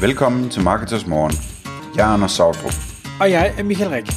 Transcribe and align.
Velkommen 0.00 0.50
til 0.50 0.62
Marketers 0.62 1.06
Morgen. 1.06 1.34
Jeg 1.96 2.08
er 2.08 2.12
Anders 2.14 2.32
Sautrup. 2.32 2.76
Og 3.20 3.30
jeg 3.30 3.54
er 3.58 3.62
Michael 3.62 3.90
Rik. 3.90 4.08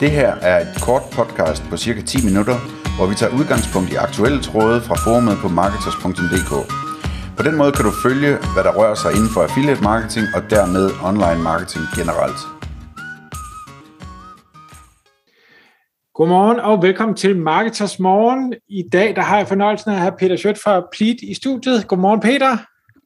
Det 0.00 0.10
her 0.10 0.30
er 0.50 0.56
et 0.60 0.72
kort 0.86 1.02
podcast 1.12 1.62
på 1.70 1.76
cirka 1.76 2.00
10 2.00 2.24
minutter, 2.28 2.56
hvor 2.96 3.06
vi 3.10 3.14
tager 3.14 3.32
udgangspunkt 3.38 3.88
i 3.92 3.96
aktuelle 4.06 4.40
tråde 4.48 4.78
fra 4.86 4.96
forumet 5.04 5.36
på 5.42 5.48
marketers.dk. 5.60 6.52
På 7.36 7.42
den 7.46 7.54
måde 7.60 7.72
kan 7.72 7.84
du 7.88 7.92
følge, 8.06 8.32
hvad 8.54 8.62
der 8.66 8.72
rører 8.78 8.98
sig 9.02 9.10
inden 9.16 9.30
for 9.34 9.40
affiliate 9.46 9.82
marketing 9.82 10.26
og 10.36 10.42
dermed 10.54 10.84
online 11.08 11.40
marketing 11.50 11.84
generelt. 11.98 12.40
Godmorgen 16.16 16.58
og 16.68 16.82
velkommen 16.86 17.16
til 17.22 17.32
Marketers 17.50 17.98
Morgen. 17.98 18.54
I 18.68 18.82
dag 18.96 19.08
der 19.16 19.22
har 19.22 19.36
jeg 19.40 19.48
fornøjelsen 19.48 19.90
af 19.90 19.94
at 19.94 20.00
have 20.00 20.14
Peter 20.20 20.36
Schødt 20.36 20.58
fra 20.64 20.74
Pleat 20.94 21.18
i 21.32 21.34
studiet. 21.34 21.88
Godmorgen 21.88 22.20
Peter. 22.20 22.52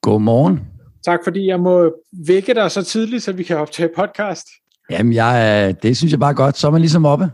Godmorgen. 0.02 0.79
Tak 1.04 1.20
fordi 1.24 1.46
jeg 1.46 1.60
må 1.60 1.94
vække 2.26 2.54
dig 2.54 2.70
så 2.70 2.82
tidligt, 2.82 3.22
så 3.22 3.32
vi 3.32 3.42
kan 3.42 3.56
optage 3.56 3.90
podcast. 3.96 4.46
Jamen, 4.90 5.12
jeg, 5.12 5.74
det 5.82 5.96
synes 5.96 6.12
jeg 6.12 6.20
bare 6.20 6.34
godt. 6.34 6.56
Så 6.56 6.66
er 6.66 6.70
man 6.70 6.80
ligesom 6.80 7.06
oppe. 7.06 7.30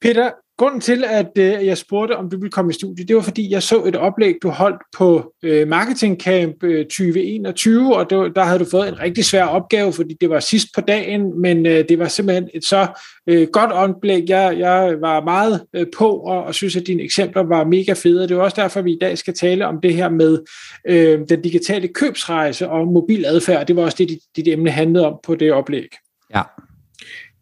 Peter, 0.00 0.30
grunden 0.58 0.80
til, 0.80 1.04
at 1.04 1.30
øh, 1.38 1.66
jeg 1.66 1.78
spurgte, 1.78 2.16
om 2.16 2.30
du 2.30 2.36
ville 2.36 2.50
komme 2.50 2.70
i 2.70 2.74
studiet, 2.74 3.08
det 3.08 3.16
var 3.16 3.22
fordi, 3.22 3.52
jeg 3.52 3.62
så 3.62 3.84
et 3.84 3.96
oplæg, 3.96 4.34
du 4.42 4.48
holdt 4.48 4.82
på 4.96 5.32
øh, 5.42 5.68
Marketing 5.68 6.20
Camp 6.20 6.62
øh, 6.62 6.84
2021, 6.84 7.96
og 7.96 8.10
det, 8.10 8.36
der 8.36 8.44
havde 8.44 8.58
du 8.58 8.66
fået 8.70 8.88
en 8.88 9.00
rigtig 9.00 9.24
svær 9.24 9.44
opgave, 9.44 9.92
fordi 9.92 10.16
det 10.20 10.30
var 10.30 10.40
sidst 10.40 10.66
på 10.74 10.80
dagen, 10.80 11.40
men 11.40 11.66
øh, 11.66 11.84
det 11.88 11.98
var 11.98 12.08
simpelthen 12.08 12.48
et 12.54 12.64
så 12.64 12.86
øh, 13.26 13.48
godt 13.52 13.72
oplæg. 13.72 14.24
Jeg, 14.28 14.58
jeg 14.58 14.96
var 15.00 15.24
meget 15.24 15.66
øh, 15.74 15.86
på, 15.98 16.10
og, 16.10 16.44
og 16.44 16.54
synes, 16.54 16.76
at 16.76 16.86
dine 16.86 17.02
eksempler 17.02 17.42
var 17.42 17.64
mega 17.64 17.92
fede, 17.92 18.22
det 18.22 18.30
er 18.30 18.40
også 18.40 18.62
derfor, 18.62 18.82
vi 18.82 18.92
i 18.92 18.98
dag 19.00 19.18
skal 19.18 19.34
tale 19.34 19.66
om 19.66 19.80
det 19.80 19.94
her 19.94 20.08
med 20.08 20.38
øh, 20.88 21.20
den 21.28 21.42
digitale 21.42 21.88
købsrejse 21.88 22.68
og 22.68 22.86
mobil 22.86 23.24
adfærd. 23.26 23.66
Det 23.66 23.76
var 23.76 23.82
også 23.82 23.96
det, 23.98 24.08
dit, 24.08 24.18
dit 24.36 24.48
emne 24.48 24.70
handlede 24.70 25.06
om 25.06 25.18
på 25.24 25.34
det 25.34 25.52
oplæg. 25.52 25.88
Ja. 26.34 26.42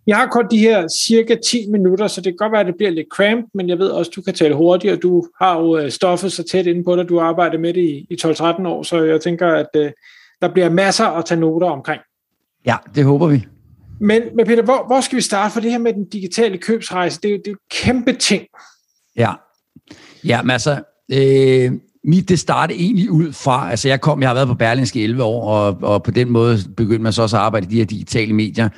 Jeg 0.06 0.16
har 0.16 0.26
kun 0.26 0.44
de 0.50 0.58
her 0.58 0.88
cirka 0.88 1.36
10 1.44 1.70
minutter, 1.70 2.06
så 2.06 2.20
det 2.20 2.32
kan 2.32 2.36
godt 2.36 2.52
være, 2.52 2.60
at 2.60 2.66
det 2.66 2.74
bliver 2.76 2.90
lidt 2.90 3.06
cramped, 3.12 3.48
men 3.54 3.68
jeg 3.68 3.78
ved 3.78 3.88
også, 3.88 4.10
at 4.10 4.16
du 4.16 4.22
kan 4.22 4.34
tale 4.34 4.54
hurtigt, 4.54 4.92
og 4.92 5.02
du 5.02 5.26
har 5.40 5.58
jo 5.60 5.78
øh, 5.78 5.90
stoffet 5.90 6.32
så 6.32 6.42
tæt 6.52 6.66
inde 6.66 6.84
på 6.84 6.96
dig. 6.96 7.08
Du 7.08 7.18
har 7.18 7.26
arbejdet 7.26 7.60
med 7.60 7.74
det 7.74 7.80
i, 7.80 8.06
i 8.10 8.16
12-13 8.24 8.66
år, 8.66 8.82
så 8.82 9.02
jeg 9.02 9.20
tænker, 9.20 9.48
at 9.48 9.66
uh, 9.78 9.86
der 10.42 10.48
bliver 10.52 10.70
masser 10.70 11.06
at 11.06 11.24
tage 11.24 11.40
noter 11.40 11.66
omkring. 11.66 12.00
Ja, 12.66 12.76
det 12.94 13.04
håber 13.04 13.26
vi. 13.26 13.46
Men, 14.00 14.22
men 14.36 14.46
Peter, 14.46 14.62
hvor, 14.62 14.86
hvor 14.86 15.00
skal 15.00 15.16
vi 15.16 15.22
starte? 15.22 15.52
For 15.52 15.60
det 15.60 15.70
her 15.70 15.78
med 15.78 15.92
den 15.92 16.04
digitale 16.04 16.58
købsrejse, 16.58 17.20
det 17.20 17.28
er 17.28 17.32
jo, 17.32 17.38
det 17.38 17.46
er 17.46 17.50
jo 17.50 17.58
kæmpe 17.70 18.12
ting. 18.12 18.46
Ja, 19.16 19.32
ja 20.24 20.42
men 20.42 20.50
altså, 20.50 20.82
øh, 21.12 21.72
mit, 22.04 22.28
det 22.28 22.38
startede 22.38 22.78
egentlig 22.78 23.10
ud 23.10 23.32
fra, 23.32 23.70
altså 23.70 23.88
jeg 23.88 24.00
kom, 24.00 24.20
jeg 24.20 24.28
har 24.28 24.34
været 24.34 24.48
på 24.48 24.54
Berlinske 24.54 25.04
11 25.04 25.22
år, 25.22 25.50
og, 25.50 25.78
og 25.82 26.02
på 26.02 26.10
den 26.10 26.30
måde 26.30 26.58
begyndte 26.76 27.02
man 27.02 27.12
så 27.12 27.22
også 27.22 27.36
at 27.36 27.42
arbejde 27.42 27.66
i 27.66 27.70
de 27.70 27.76
her 27.76 27.84
digitale 27.84 28.32
medier. 28.32 28.68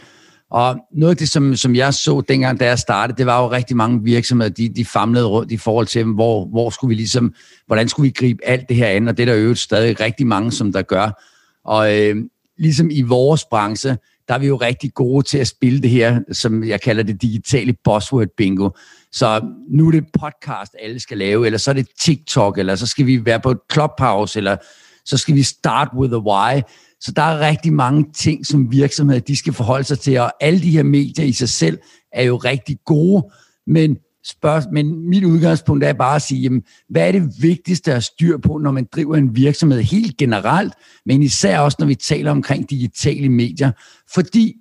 Og 0.50 0.76
noget 0.92 1.10
af 1.10 1.16
det, 1.16 1.28
som, 1.28 1.56
som 1.56 1.74
jeg 1.74 1.94
så 1.94 2.22
dengang, 2.28 2.60
da 2.60 2.66
jeg 2.66 2.78
startede, 2.78 3.18
det 3.18 3.26
var 3.26 3.42
jo 3.42 3.50
rigtig 3.50 3.76
mange 3.76 4.02
virksomheder, 4.02 4.50
de, 4.50 4.68
de 4.68 4.84
famlede 4.84 5.26
rundt 5.26 5.52
i 5.52 5.56
forhold 5.56 5.86
til, 5.86 6.04
hvor, 6.04 6.46
hvor 6.46 6.70
skulle 6.70 6.88
vi 6.88 6.94
ligesom, 6.94 7.34
hvordan 7.66 7.88
skulle 7.88 8.04
vi 8.04 8.12
gribe 8.16 8.44
alt 8.44 8.68
det 8.68 8.76
her 8.76 8.86
an, 8.86 9.08
og 9.08 9.16
det 9.16 9.28
er 9.28 9.34
der 9.34 9.40
jo 9.40 9.54
stadig 9.54 10.00
rigtig 10.00 10.26
mange, 10.26 10.52
som 10.52 10.72
der 10.72 10.82
gør. 10.82 11.22
Og 11.64 12.00
øh, 12.00 12.16
ligesom 12.58 12.90
i 12.90 13.02
vores 13.02 13.44
branche, 13.44 13.96
der 14.28 14.34
er 14.34 14.38
vi 14.38 14.46
jo 14.46 14.56
rigtig 14.56 14.94
gode 14.94 15.26
til 15.26 15.38
at 15.38 15.46
spille 15.46 15.82
det 15.82 15.90
her, 15.90 16.20
som 16.32 16.64
jeg 16.64 16.80
kalder 16.80 17.02
det 17.02 17.22
digitale 17.22 17.74
buzzword 17.84 18.28
bingo. 18.36 18.70
Så 19.12 19.40
nu 19.70 19.86
er 19.86 19.90
det 19.90 20.04
podcast, 20.20 20.76
alle 20.82 21.00
skal 21.00 21.18
lave, 21.18 21.46
eller 21.46 21.58
så 21.58 21.70
er 21.70 21.74
det 21.74 21.86
TikTok, 22.00 22.58
eller 22.58 22.74
så 22.74 22.86
skal 22.86 23.06
vi 23.06 23.24
være 23.24 23.40
på 23.40 23.50
et 23.50 23.58
clubhouse, 23.72 24.38
eller 24.38 24.56
så 25.04 25.16
skal 25.16 25.34
vi 25.34 25.42
start 25.42 25.88
with 25.96 26.14
a 26.14 26.18
why. 26.18 26.62
Så 27.00 27.12
der 27.12 27.22
er 27.22 27.48
rigtig 27.48 27.72
mange 27.72 28.06
ting, 28.16 28.46
som 28.46 28.72
virksomheder 28.72 29.20
de 29.20 29.36
skal 29.36 29.52
forholde 29.52 29.84
sig 29.84 29.98
til, 29.98 30.20
og 30.20 30.32
alle 30.40 30.60
de 30.60 30.70
her 30.70 30.82
medier 30.82 31.24
i 31.24 31.32
sig 31.32 31.48
selv 31.48 31.78
er 32.12 32.22
jo 32.22 32.36
rigtig 32.36 32.78
gode, 32.84 33.24
men, 33.66 33.96
spørg, 34.24 34.62
men 34.72 35.08
mit 35.08 35.24
udgangspunkt 35.24 35.84
er 35.84 35.92
bare 35.92 36.16
at 36.16 36.22
sige, 36.22 36.40
jamen, 36.40 36.62
hvad 36.88 37.08
er 37.08 37.12
det 37.12 37.32
vigtigste 37.40 37.94
at 37.94 38.04
styr 38.04 38.38
på, 38.38 38.58
når 38.58 38.70
man 38.70 38.86
driver 38.92 39.16
en 39.16 39.36
virksomhed 39.36 39.82
helt 39.82 40.16
generelt, 40.16 40.72
men 41.06 41.22
især 41.22 41.58
også, 41.58 41.76
når 41.80 41.86
vi 41.86 41.94
taler 41.94 42.30
omkring 42.30 42.70
digitale 42.70 43.28
medier. 43.28 43.72
Fordi 44.14 44.54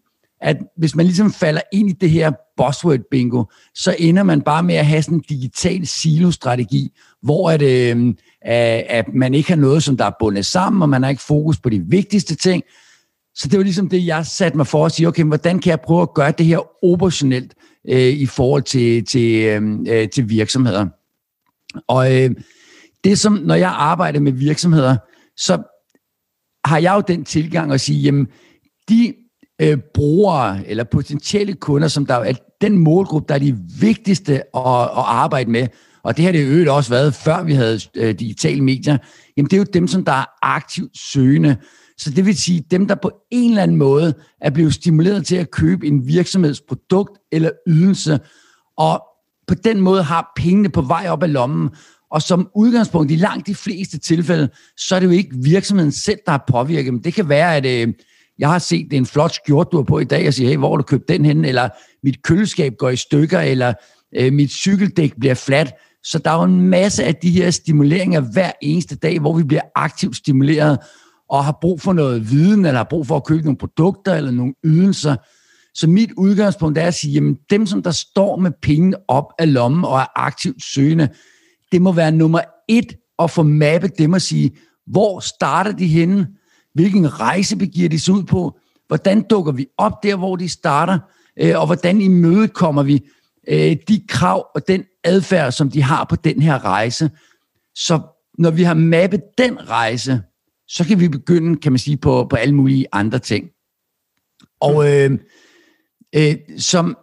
at 0.44 0.58
hvis 0.78 0.96
man 0.96 1.06
ligesom 1.06 1.34
falder 1.34 1.62
ind 1.74 1.90
i 1.90 1.94
det 1.94 2.10
her 2.10 2.32
buzzword 2.58 3.00
bingo, 3.12 3.44
så 3.76 3.96
ender 4.00 4.24
man 4.24 4.42
bare 4.42 4.64
med 4.64 4.76
at 4.76 4.86
have 4.86 5.02
sådan 5.02 5.18
en 5.18 5.24
digital 5.30 5.88
silo-strategi, 5.88 6.92
hvor 7.22 7.52
at, 7.52 7.62
øh, 7.62 8.14
at 8.90 9.06
man 9.14 9.34
ikke 9.34 9.50
har 9.50 9.56
noget, 9.56 9.84
som 9.84 9.98
der 9.98 10.06
er 10.06 10.12
bundet 10.20 10.46
sammen, 10.46 10.82
og 10.82 10.90
man 10.90 11.04
har 11.04 11.10
ikke 11.10 11.22
fokus 11.22 11.60
på 11.60 11.70
de 11.70 11.80
vigtigste 11.88 12.36
ting. 12.36 12.64
Så 13.36 13.48
det 13.48 13.58
var 13.58 13.64
ligesom 13.64 13.90
det, 13.90 14.06
jeg 14.06 14.26
satte 14.26 14.58
mig 14.58 14.68
for 14.68 14.86
at 14.86 14.92
sige, 14.92 15.08
okay, 15.08 15.24
hvordan 15.24 15.60
kan 15.60 15.70
jeg 15.70 15.82
prøve 15.82 16.02
at 16.02 16.14
gøre 16.14 16.34
det 16.38 16.46
her 16.46 16.86
operationelt 16.86 17.54
øh, 17.90 18.00
i 18.00 18.26
forhold 18.26 18.64
til, 18.64 19.06
til, 19.06 19.46
øhm, 19.46 19.86
øh, 19.90 20.10
til 20.10 20.30
virksomheder. 20.30 20.88
Og 21.88 22.16
øh, 22.16 22.32
det 23.04 23.20
som, 23.20 23.34
når 23.34 23.56
jeg 23.56 23.70
arbejder 23.70 24.20
med 24.20 24.32
virksomheder, 24.32 24.98
så 25.38 25.64
har 26.66 26.78
jeg 26.78 26.96
jo 26.96 27.04
den 27.08 27.26
tilgang 27.26 27.74
at 27.74 27.82
sige, 27.82 28.00
jamen, 28.00 28.28
de 28.90 29.14
øh, 29.62 29.78
brugere 29.94 30.68
eller 30.68 30.84
potentielle 30.84 31.54
kunder, 31.54 31.88
som 31.88 32.06
der 32.06 32.16
er 32.16 32.34
den 32.62 32.78
målgruppe, 32.78 33.26
der 33.28 33.36
er 33.36 33.40
de 33.40 33.58
vigtigste 33.80 34.34
at, 34.34 34.82
at 34.82 35.04
arbejde 35.06 35.52
med, 35.52 35.68
og 36.04 36.18
det 36.18 36.26
har 36.26 36.32
det 36.32 36.46
øvrigt 36.46 36.70
også 36.70 36.90
været, 36.90 37.14
før 37.14 37.44
vi 37.44 37.54
havde 37.54 37.80
øh, 37.96 38.20
digitale 38.20 38.62
medier, 38.62 38.98
jamen 39.38 39.50
det 39.50 39.54
er 39.54 39.58
jo 39.58 39.66
dem, 39.74 39.88
som 39.88 40.06
der 40.06 40.12
er 40.12 40.26
aktivt 40.42 40.98
søgende. 40.98 41.56
Så 41.98 42.10
det 42.10 42.26
vil 42.26 42.38
sige, 42.38 42.64
dem, 42.72 42.88
der 42.88 42.96
på 42.96 43.12
en 43.32 43.50
eller 43.50 43.64
anden 43.64 43.78
måde 43.78 44.14
er 44.42 44.50
blevet 44.50 44.74
stimuleret 44.74 45.26
til 45.26 45.36
at 45.36 45.52
købe 45.52 45.88
en 45.88 46.08
virksomhedsprodukt 46.08 47.20
eller 47.32 47.50
ydelse, 47.68 48.20
og 48.78 49.04
på 49.48 49.56
den 49.56 49.82
måde 49.82 50.04
har 50.04 50.32
pengene 50.36 50.70
på 50.70 50.82
vej 50.82 51.08
op 51.10 51.24
af 51.24 51.34
lommen, 51.34 51.70
og 52.12 52.22
som 52.22 52.50
udgangspunkt 52.56 53.12
i 53.12 53.16
langt 53.16 53.48
de 53.48 53.56
fleste 53.56 53.98
tilfælde, 53.98 54.50
så 54.78 54.96
er 54.96 55.00
det 55.00 55.08
jo 55.08 55.12
ikke 55.12 55.36
virksomheden 55.36 55.92
selv, 55.92 56.20
der 56.26 56.32
har 56.32 56.44
påvirket 56.48 56.94
Men 56.94 57.04
Det 57.04 57.14
kan 57.14 57.30
være, 57.30 57.56
at 57.56 57.66
øh, 57.66 57.94
jeg 58.40 58.50
har 58.50 58.60
set, 58.60 58.88
det 58.90 58.98
er 58.98 59.02
en 59.02 59.06
flot 59.06 59.34
skjort, 59.34 59.68
du 59.72 59.78
har 59.78 59.84
på 59.84 60.00
i 60.00 60.04
dag, 60.04 60.28
og 60.28 60.34
siger, 60.34 60.50
hey, 60.50 60.58
hvor 60.58 60.70
har 60.70 60.78
du 60.78 60.84
købt 60.84 61.08
den 61.08 61.26
henne, 61.26 61.48
Eller 61.48 61.70
mit 62.04 62.24
køleskab 62.24 62.74
går 62.78 62.90
i 62.90 62.96
stykker, 62.96 63.40
eller 63.40 63.74
øh, 64.16 64.34
mit 64.34 64.52
cykeldæk 64.52 65.14
bliver 65.20 65.36
fladt. 65.36 65.74
Så 66.04 66.20
der 66.20 66.32
er 66.32 66.36
jo 66.36 66.44
en 66.44 66.62
masse 66.62 67.04
af 67.04 67.16
de 67.16 67.30
her 67.30 67.52
stimuleringer 67.52 68.20
hver 68.20 68.52
eneste 68.62 68.96
dag, 68.96 69.20
hvor 69.20 69.38
vi 69.38 69.44
bliver 69.44 69.62
aktivt 69.76 70.16
stimuleret 70.16 70.80
og 71.30 71.46
har 71.46 71.58
brug 71.62 71.82
for 71.82 71.94
noget 71.94 72.32
viden, 72.32 72.66
eller 72.66 72.78
har 72.78 72.88
brug 72.90 73.08
for 73.08 73.16
at 73.16 73.24
købe 73.24 73.44
nogle 73.44 73.58
produkter 73.58 74.14
eller 74.16 74.32
nogle 74.32 74.54
ydelser. 74.64 75.16
Så 75.74 75.88
mit 75.88 76.12
udgangspunkt 76.18 76.78
er 76.78 76.88
at 76.88 76.94
sige, 76.94 77.14
jamen 77.14 77.38
dem, 77.50 77.66
som 77.66 77.84
der 77.84 77.92
står 77.92 78.38
med 78.38 78.52
penge 78.62 78.94
op 79.08 79.26
af 79.40 79.54
lommen 79.54 79.86
og 79.86 80.00
er 80.00 80.06
aktivt 80.16 80.64
søgende, 80.64 81.10
det 81.72 81.82
må 81.82 81.92
være 81.92 82.12
nummer 82.12 82.42
et 82.70 82.94
at 83.20 83.32
få 83.32 83.44
mappet 83.44 83.98
dem 83.98 84.14
og 84.14 84.22
sige, 84.22 84.52
hvor 84.88 85.20
starter 85.20 85.72
de 85.72 85.88
henne? 85.88 86.28
Hvilken 86.74 87.20
rejse 87.20 87.58
begiver 87.58 87.90
de 87.90 88.00
sig 88.00 88.14
ud 88.14 88.24
på? 88.24 88.60
Hvordan 88.88 89.22
dukker 89.22 89.52
vi 89.52 89.68
op 89.78 90.04
der, 90.04 90.16
hvor 90.16 90.36
de 90.36 90.50
starter? 90.50 91.00
Øh, 91.40 91.60
og 91.60 91.66
hvordan 91.66 92.02
imødekommer 92.02 92.84
vi 92.84 93.10
øh, 93.48 93.78
de 93.88 94.04
krav 94.08 94.48
og 94.56 94.68
den 94.68 94.84
adfærd, 95.04 95.52
som 95.52 95.72
de 95.72 95.82
har 95.82 96.04
på 96.04 96.16
den 96.16 96.42
her 96.42 96.66
rejse. 96.66 97.12
Så 97.76 98.00
når 98.38 98.52
vi 98.52 98.64
har 98.64 98.74
mappet 98.74 99.22
den 99.38 99.70
rejse, 99.70 100.22
så 100.68 100.86
kan 100.86 101.00
vi 101.00 101.08
begynde, 101.08 101.56
kan 101.56 101.72
man 101.72 101.80
sige, 101.80 101.98
på, 101.98 102.28
på 102.30 102.36
alle 102.36 102.56
mulige 102.56 102.86
andre 102.92 103.20
ting. 103.20 103.50
Og 104.62 104.92
øh, 104.92 105.20
øh, 106.16 106.36
som 106.58 106.98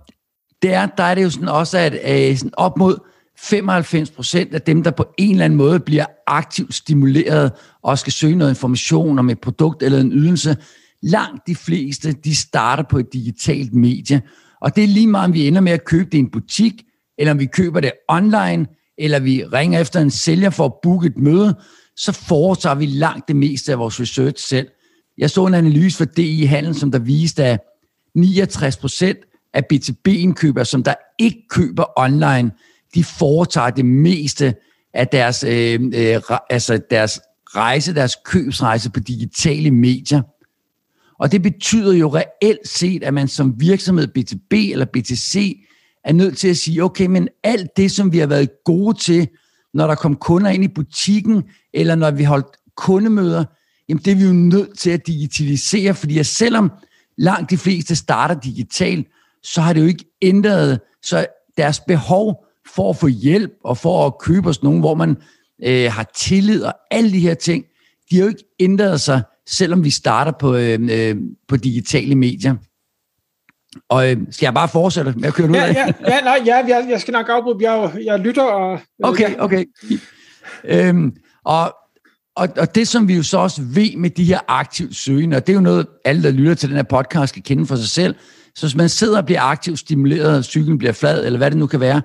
det 0.62 0.72
er, 0.72 0.86
der 0.86 1.04
er 1.04 1.14
det 1.14 1.22
jo 1.22 1.30
sådan 1.30 1.48
også, 1.48 1.78
at 1.78 1.92
øh, 2.30 2.36
sådan 2.36 2.54
op 2.56 2.76
mod 2.76 2.98
95 3.42 4.10
procent 4.10 4.54
af 4.54 4.62
dem, 4.62 4.82
der 4.82 4.90
på 4.90 5.06
en 5.18 5.30
eller 5.30 5.44
anden 5.44 5.56
måde 5.56 5.80
bliver 5.80 6.06
aktivt 6.26 6.74
stimuleret 6.74 7.52
og 7.82 7.98
skal 7.98 8.12
søge 8.12 8.36
noget 8.36 8.50
information 8.50 9.18
om 9.18 9.30
et 9.30 9.40
produkt 9.40 9.82
eller 9.82 10.00
en 10.00 10.12
ydelse, 10.12 10.56
langt 11.02 11.46
de 11.46 11.54
fleste, 11.54 12.12
de 12.12 12.36
starter 12.36 12.82
på 12.90 12.98
et 12.98 13.12
digitalt 13.12 13.74
medie. 13.74 14.22
Og 14.60 14.76
det 14.76 14.84
er 14.84 14.88
lige 14.88 15.06
meget, 15.06 15.24
om 15.24 15.34
vi 15.34 15.46
ender 15.46 15.60
med 15.60 15.72
at 15.72 15.84
købe 15.84 16.04
det 16.04 16.14
i 16.14 16.20
en 16.20 16.30
butik, 16.30 16.82
eller 17.18 17.32
om 17.32 17.38
vi 17.38 17.46
køber 17.46 17.80
det 17.80 17.92
online, 18.08 18.66
eller 18.98 19.18
vi 19.18 19.44
ringer 19.44 19.80
efter 19.80 20.00
en 20.00 20.10
sælger 20.10 20.50
for 20.50 20.64
at 20.64 20.72
booke 20.82 21.06
et 21.06 21.18
møde, 21.18 21.54
så 21.96 22.12
foretager 22.12 22.74
vi 22.74 22.86
langt 22.86 23.28
det 23.28 23.36
meste 23.36 23.72
af 23.72 23.78
vores 23.78 24.00
research 24.00 24.48
selv. 24.48 24.68
Jeg 25.18 25.30
så 25.30 25.46
en 25.46 25.54
analyse 25.54 25.96
for 25.96 26.04
DI 26.04 26.44
Handel, 26.44 26.74
som 26.74 26.90
der 26.90 26.98
viste, 26.98 27.44
at 27.44 27.60
69 28.14 28.76
procent 28.76 29.18
af 29.54 29.62
B2B-indkøbere, 29.72 30.64
som 30.64 30.82
der 30.82 30.94
ikke 31.18 31.48
køber 31.50 31.84
online, 31.96 32.50
de 32.94 33.04
foretager 33.04 33.70
det 33.70 33.84
meste 33.84 34.54
af 34.94 35.08
deres, 35.08 35.44
øh, 35.44 35.80
øh, 35.94 36.20
altså 36.50 36.80
deres 36.90 37.20
rejse, 37.46 37.94
deres 37.94 38.16
købsrejse 38.24 38.90
på 38.90 39.00
digitale 39.00 39.70
medier. 39.70 40.22
Og 41.18 41.32
det 41.32 41.42
betyder 41.42 41.92
jo 41.92 42.14
reelt 42.14 42.68
set, 42.68 43.02
at 43.02 43.14
man 43.14 43.28
som 43.28 43.60
virksomhed 43.60 44.08
B2B 44.18 44.72
eller 44.72 44.86
B2C 44.96 45.66
er 46.04 46.12
nødt 46.12 46.38
til 46.38 46.48
at 46.48 46.56
sige, 46.56 46.84
okay, 46.84 47.06
men 47.06 47.28
alt 47.44 47.76
det, 47.76 47.90
som 47.90 48.12
vi 48.12 48.18
har 48.18 48.26
været 48.26 48.50
gode 48.64 48.98
til, 48.98 49.28
når 49.74 49.86
der 49.86 49.94
kom 49.94 50.16
kunder 50.16 50.50
ind 50.50 50.64
i 50.64 50.68
butikken, 50.68 51.42
eller 51.74 51.94
når 51.94 52.10
vi 52.10 52.24
holdt 52.24 52.46
kundemøder, 52.76 53.44
jamen 53.88 54.02
det 54.04 54.10
er 54.10 54.16
vi 54.16 54.24
jo 54.24 54.32
nødt 54.32 54.78
til 54.78 54.90
at 54.90 55.06
digitalisere, 55.06 55.94
fordi 55.94 56.18
at 56.18 56.26
selvom 56.26 56.72
langt 57.18 57.50
de 57.50 57.58
fleste 57.58 57.96
starter 57.96 58.40
digitalt, 58.40 59.06
så 59.42 59.60
har 59.60 59.72
det 59.72 59.80
jo 59.80 59.86
ikke 59.86 60.04
ændret, 60.22 60.80
så 61.02 61.26
deres 61.56 61.80
behov 61.80 62.44
for 62.74 62.90
at 62.90 62.96
få 62.96 63.06
hjælp 63.06 63.52
og 63.64 63.78
for 63.78 64.06
at 64.06 64.18
købe 64.18 64.48
os 64.48 64.62
nogen, 64.62 64.80
hvor 64.80 64.94
man 64.94 65.16
øh, 65.64 65.92
har 65.92 66.10
tillid 66.16 66.62
og 66.62 66.74
alle 66.90 67.12
de 67.12 67.20
her 67.20 67.34
ting, 67.34 67.64
de 68.10 68.16
har 68.16 68.22
jo 68.22 68.28
ikke 68.28 68.44
ændret 68.60 69.00
sig, 69.00 69.22
selvom 69.48 69.84
vi 69.84 69.90
starter 69.90 70.32
på, 70.32 70.54
øh, 70.54 70.78
øh, 70.90 71.16
på 71.48 71.56
digitale 71.56 72.14
medier. 72.14 72.56
Og 73.88 74.10
øh, 74.10 74.16
skal 74.30 74.46
jeg 74.46 74.54
bare 74.54 74.68
fortsætte 74.68 75.12
med 75.16 75.28
at 75.28 75.34
køre 75.34 75.48
ud 75.48 75.54
ja, 75.54 75.66
ja, 75.66 75.86
ja, 76.08 76.20
nej, 76.20 76.42
ja, 76.46 76.56
jeg, 76.56 76.86
jeg 76.90 77.00
skal 77.00 77.12
nok 77.12 77.28
afbryde. 77.28 77.72
Jeg, 77.72 77.92
jeg 78.04 78.18
lytter 78.18 78.42
og... 78.42 78.72
Øh, 78.72 78.80
okay, 79.02 79.36
okay. 79.38 79.64
Øhm, 80.64 81.12
og, 81.44 81.74
og, 82.36 82.48
og 82.58 82.74
det, 82.74 82.88
som 82.88 83.08
vi 83.08 83.16
jo 83.16 83.22
så 83.22 83.38
også 83.38 83.62
ved 83.62 83.96
med 83.96 84.10
de 84.10 84.24
her 84.24 84.40
aktivt 84.48 84.96
søgende, 84.96 85.36
og 85.36 85.46
det 85.46 85.52
er 85.52 85.56
jo 85.56 85.60
noget, 85.60 85.86
alle, 86.04 86.22
der 86.22 86.30
lytter 86.30 86.54
til 86.54 86.68
den 86.68 86.76
her 86.76 86.82
podcast, 86.82 87.30
skal 87.30 87.42
kende 87.42 87.66
for 87.66 87.76
sig 87.76 87.88
selv. 87.88 88.14
Så 88.54 88.66
hvis 88.66 88.76
man 88.76 88.88
sidder 88.88 89.18
og 89.18 89.24
bliver 89.24 89.42
aktivt 89.42 89.78
stimuleret, 89.78 90.38
og 90.38 90.44
cyklen 90.44 90.78
bliver 90.78 90.92
flad, 90.92 91.26
eller 91.26 91.36
hvad 91.36 91.50
det 91.50 91.58
nu 91.58 91.66
kan 91.66 91.80
være, 91.80 92.02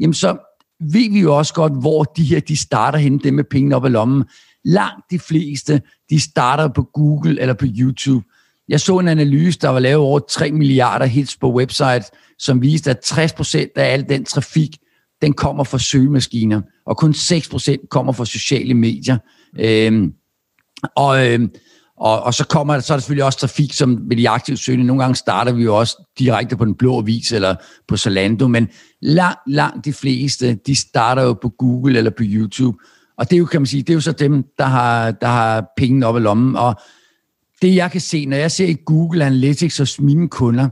jamen 0.00 0.14
så 0.14 0.36
ved 0.80 1.12
vi 1.12 1.20
jo 1.20 1.36
også 1.36 1.54
godt, 1.54 1.80
hvor 1.80 2.04
de 2.04 2.24
her, 2.24 2.40
de 2.40 2.56
starter 2.56 2.98
hen, 2.98 3.18
det 3.18 3.34
med 3.34 3.44
penge 3.44 3.76
op 3.76 3.84
i 3.84 3.88
lommen. 3.88 4.24
Langt 4.64 5.04
de 5.10 5.18
fleste, 5.18 5.82
de 6.10 6.20
starter 6.20 6.68
på 6.68 6.82
Google 6.82 7.40
eller 7.40 7.54
på 7.54 7.66
YouTube. 7.68 8.26
Jeg 8.68 8.80
så 8.80 8.98
en 8.98 9.08
analyse, 9.08 9.58
der 9.58 9.68
var 9.68 9.78
lavet 9.78 9.96
over 9.96 10.18
3 10.18 10.52
milliarder 10.52 11.06
hits 11.06 11.36
på 11.36 11.52
website, 11.52 12.04
som 12.38 12.62
viste, 12.62 12.90
at 12.90 13.12
60% 13.12 13.56
af 13.76 13.92
al 13.92 14.08
den 14.08 14.24
trafik, 14.24 14.76
den 15.22 15.32
kommer 15.32 15.64
fra 15.64 15.78
søgemaskiner, 15.78 16.60
og 16.86 16.96
kun 16.96 17.10
6% 17.10 17.86
kommer 17.90 18.12
fra 18.12 18.24
sociale 18.24 18.74
medier. 18.74 19.18
Øhm, 19.58 20.12
og, 20.96 21.26
øhm, 21.26 21.50
og, 22.00 22.22
og 22.22 22.34
så 22.34 22.46
kommer 22.46 22.80
så 22.80 22.92
er 22.92 22.96
der 22.96 23.00
selvfølgelig 23.00 23.24
også 23.24 23.38
trafik, 23.38 23.72
som 23.72 23.88
med 24.08 24.16
de 24.16 24.28
aktive 24.28 24.56
søgende. 24.56 24.86
Nogle 24.86 25.02
gange 25.02 25.14
starter 25.14 25.52
vi 25.52 25.62
jo 25.62 25.76
også 25.76 26.12
direkte 26.18 26.56
på 26.56 26.64
den 26.64 26.74
blå 26.74 26.98
avis 26.98 27.32
eller 27.32 27.54
på 27.88 27.96
Zalando, 27.96 28.48
men 28.48 28.68
langt, 29.02 29.38
langt 29.46 29.84
de 29.84 29.92
fleste, 29.92 30.54
de 30.54 30.74
starter 30.76 31.22
jo 31.22 31.32
på 31.32 31.48
Google 31.48 31.98
eller 31.98 32.10
på 32.10 32.22
YouTube. 32.22 32.78
Og 33.18 33.30
det 33.30 33.36
er 33.36 33.38
jo, 33.38 33.46
kan 33.46 33.60
man 33.60 33.66
sige, 33.66 33.82
det 33.82 33.90
er 33.90 33.94
jo 33.94 34.00
så 34.00 34.12
dem, 34.12 34.44
der 34.58 34.64
har, 34.64 35.10
der 35.10 35.26
har 35.26 35.66
pengene 35.76 36.06
op 36.06 36.16
i 36.16 36.20
lommen. 36.20 36.56
Og 36.56 36.74
det 37.62 37.74
jeg 37.74 37.90
kan 37.90 38.00
se, 38.00 38.26
når 38.26 38.36
jeg 38.36 38.50
ser 38.50 38.66
i 38.66 38.76
Google 38.86 39.24
Analytics 39.24 39.78
hos 39.78 40.00
mine 40.00 40.28
kunder, 40.28 40.68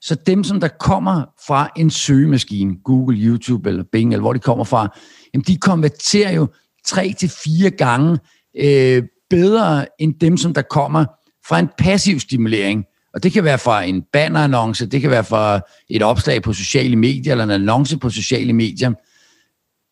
så 0.00 0.14
dem, 0.14 0.44
som 0.44 0.60
der 0.60 0.68
kommer 0.68 1.24
fra 1.46 1.70
en 1.76 1.90
søgemaskine, 1.90 2.76
Google, 2.84 3.16
YouTube 3.18 3.68
eller 3.68 3.84
Bing, 3.92 4.12
eller 4.12 4.20
hvor 4.20 4.32
de 4.32 4.38
kommer 4.38 4.64
fra, 4.64 4.98
jamen 5.34 5.44
de 5.44 5.56
konverterer 5.56 6.32
jo 6.32 6.48
tre 6.86 7.14
til 7.18 7.28
fire 7.28 7.70
gange 7.70 8.18
øh, 8.56 9.02
bedre 9.30 9.86
end 9.98 10.14
dem, 10.20 10.36
som 10.36 10.54
der 10.54 10.62
kommer 10.62 11.04
fra 11.48 11.58
en 11.58 11.68
passiv 11.78 12.20
stimulering. 12.20 12.84
Og 13.14 13.22
det 13.22 13.32
kan 13.32 13.44
være 13.44 13.58
fra 13.58 13.82
en 13.82 14.02
bannerannonce, 14.12 14.86
det 14.86 15.00
kan 15.00 15.10
være 15.10 15.24
fra 15.24 15.60
et 15.90 16.02
opslag 16.02 16.42
på 16.42 16.52
sociale 16.52 16.96
medier, 16.96 17.32
eller 17.32 17.44
en 17.44 17.50
annonce 17.50 17.98
på 17.98 18.10
sociale 18.10 18.52
medier. 18.52 18.92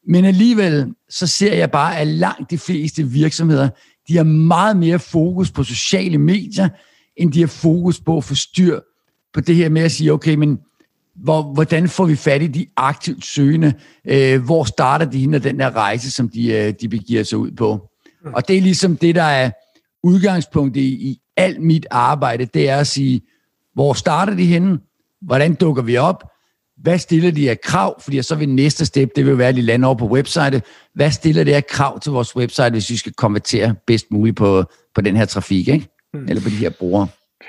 Men 0.08 0.24
alligevel, 0.24 0.94
så 1.08 1.26
ser 1.26 1.54
jeg 1.54 1.70
bare, 1.70 1.98
at 1.98 2.06
langt 2.06 2.50
de 2.50 2.58
fleste 2.58 3.02
virksomheder, 3.02 3.68
de 4.08 4.16
har 4.16 4.24
meget 4.24 4.76
mere 4.76 4.98
fokus 4.98 5.50
på 5.50 5.62
sociale 5.62 6.18
medier, 6.18 6.68
end 7.16 7.32
de 7.32 7.40
har 7.40 7.46
fokus 7.46 8.00
på 8.00 8.16
at 8.16 8.24
få 8.24 8.34
styr 8.34 8.80
på 9.34 9.40
det 9.40 9.54
her 9.54 9.68
med 9.68 9.82
at 9.82 9.92
sige, 9.92 10.12
okay, 10.12 10.34
men 10.34 10.58
hvor, 11.14 11.42
hvordan 11.42 11.88
får 11.88 12.04
vi 12.04 12.16
fat 12.16 12.42
i 12.42 12.46
de 12.46 12.66
aktivt 12.76 13.24
søgende? 13.24 13.72
Øh, 14.04 14.44
hvor 14.44 14.64
starter 14.64 15.06
de 15.06 15.20
hende 15.20 15.38
den 15.38 15.58
der 15.58 15.76
rejse, 15.76 16.10
som 16.10 16.28
de, 16.28 16.52
øh, 16.52 16.74
de 16.80 16.88
begiver 16.88 17.22
sig 17.22 17.38
ud 17.38 17.50
på? 17.50 17.90
Og 18.34 18.48
det 18.48 18.56
er 18.56 18.60
ligesom 18.60 18.96
det, 18.96 19.14
der 19.14 19.22
er 19.22 19.50
udgangspunktet 20.02 20.80
i, 20.80 20.84
i 20.84 21.20
alt 21.36 21.62
mit 21.62 21.86
arbejde, 21.90 22.44
det 22.44 22.68
er 22.68 22.76
at 22.76 22.86
sige, 22.86 23.20
hvor 23.74 23.92
starter 23.92 24.34
de 24.34 24.46
henne? 24.46 24.78
Hvordan 25.22 25.54
dukker 25.54 25.82
vi 25.82 25.96
op? 25.96 26.24
Hvad 26.76 26.98
stiller 26.98 27.30
de 27.30 27.50
af 27.50 27.60
krav? 27.60 28.00
Fordi 28.00 28.22
så 28.22 28.34
vil 28.34 28.48
næste 28.48 28.86
step, 28.86 29.10
det 29.16 29.26
vil 29.26 29.38
være, 29.38 29.48
at 29.48 29.54
de 29.54 29.62
lander 29.62 29.88
over 29.88 29.98
på 29.98 30.08
website. 30.08 30.62
Hvad 30.94 31.10
stiller 31.10 31.44
det 31.44 31.52
af 31.52 31.66
krav 31.66 32.00
til 32.00 32.12
vores 32.12 32.36
website, 32.36 32.70
hvis 32.70 32.90
vi 32.90 32.96
skal 32.96 33.12
konvertere 33.12 33.74
bedst 33.86 34.06
muligt 34.10 34.36
på, 34.36 34.64
på 34.94 35.00
den 35.00 35.16
her 35.16 35.24
trafik, 35.24 35.68
ikke? 35.68 35.88
Mm. 36.14 36.26
eller 36.28 36.42
på 36.42 36.48
de 36.48 36.56
her 36.56 36.70
brugere? 36.70 37.08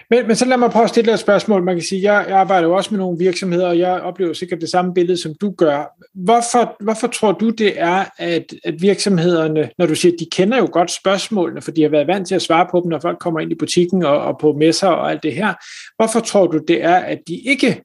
Men, 0.10 0.28
men 0.28 0.36
så 0.36 0.46
lad 0.46 0.58
mig 0.58 0.72
prøve 0.72 0.84
at 0.84 0.90
stille 0.90 1.14
et 1.14 1.20
spørgsmål. 1.20 1.64
Man 1.64 1.76
kan 1.76 1.84
sige, 1.84 2.14
jeg, 2.14 2.26
jeg 2.30 2.38
arbejder 2.38 2.68
jo 2.68 2.76
også 2.76 2.92
med 2.92 3.00
nogle 3.00 3.18
virksomheder, 3.18 3.68
og 3.68 3.80
jeg 3.80 4.02
oplever 4.02 4.34
sikkert 4.34 4.62
det 4.62 4.70
samme 4.70 4.94
billede, 4.94 5.18
som 5.18 5.34
du 5.42 5.52
gør. 5.52 6.06
Hvorfor, 6.16 6.84
hvorfor 6.84 7.08
tror 7.08 7.32
du, 7.32 7.50
det 7.50 7.82
er, 7.82 8.06
at, 8.18 8.54
at 8.64 8.82
virksomhederne, 8.82 9.70
når 9.78 9.86
du 9.86 9.96
siger, 9.96 10.16
de 10.20 10.28
kender 10.32 10.58
jo 10.58 10.70
godt 10.72 10.92
spørgsmålene, 10.92 11.62
for 11.62 11.72
de 11.72 11.82
har 11.82 11.90
været 11.90 12.08
vant 12.08 12.28
til 12.28 12.36
at 12.36 12.42
svare 12.42 12.68
på 12.72 12.82
dem, 12.84 12.90
når 12.90 13.00
folk 13.00 13.20
kommer 13.20 13.40
ind 13.40 13.52
i 13.52 13.56
butikken 13.56 14.04
og, 14.04 14.22
og 14.22 14.38
på 14.42 14.54
messer 14.54 14.88
og 14.88 15.12
alt 15.12 15.24
det 15.24 15.34
her. 15.34 15.54
Hvorfor 15.96 16.20
tror 16.20 16.48
du, 16.48 16.58
det 16.68 16.84
er, 16.84 16.96
at 16.96 17.20
de 17.28 17.36
ikke 17.36 17.84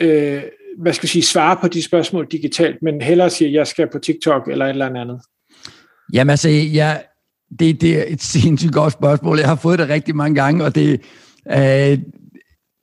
øh, 0.00 0.42
hvad 0.78 0.92
skal 0.92 1.06
jeg 1.06 1.10
sige, 1.10 1.22
svarer 1.22 1.60
på 1.60 1.68
de 1.68 1.82
spørgsmål 1.82 2.26
digitalt, 2.32 2.82
men 2.82 3.00
hellere 3.00 3.30
siger, 3.30 3.50
jeg 3.50 3.66
skal 3.66 3.88
på 3.92 3.98
TikTok 3.98 4.48
eller 4.48 4.64
et 4.64 4.70
eller 4.70 5.00
andet? 5.00 5.20
Jamen 6.12 6.30
altså, 6.30 6.48
jeg, 6.48 7.02
det, 7.58 7.80
det 7.80 7.98
er 7.98 8.04
et 8.08 8.22
sindssygt 8.22 8.72
godt 8.72 8.92
spørgsmål. 8.92 9.38
Jeg 9.38 9.48
har 9.48 9.54
fået 9.54 9.78
det 9.78 9.88
rigtig 9.88 10.16
mange 10.16 10.34
gange, 10.34 10.64
og 10.64 10.74
det, 10.74 11.00
øh, 11.50 11.98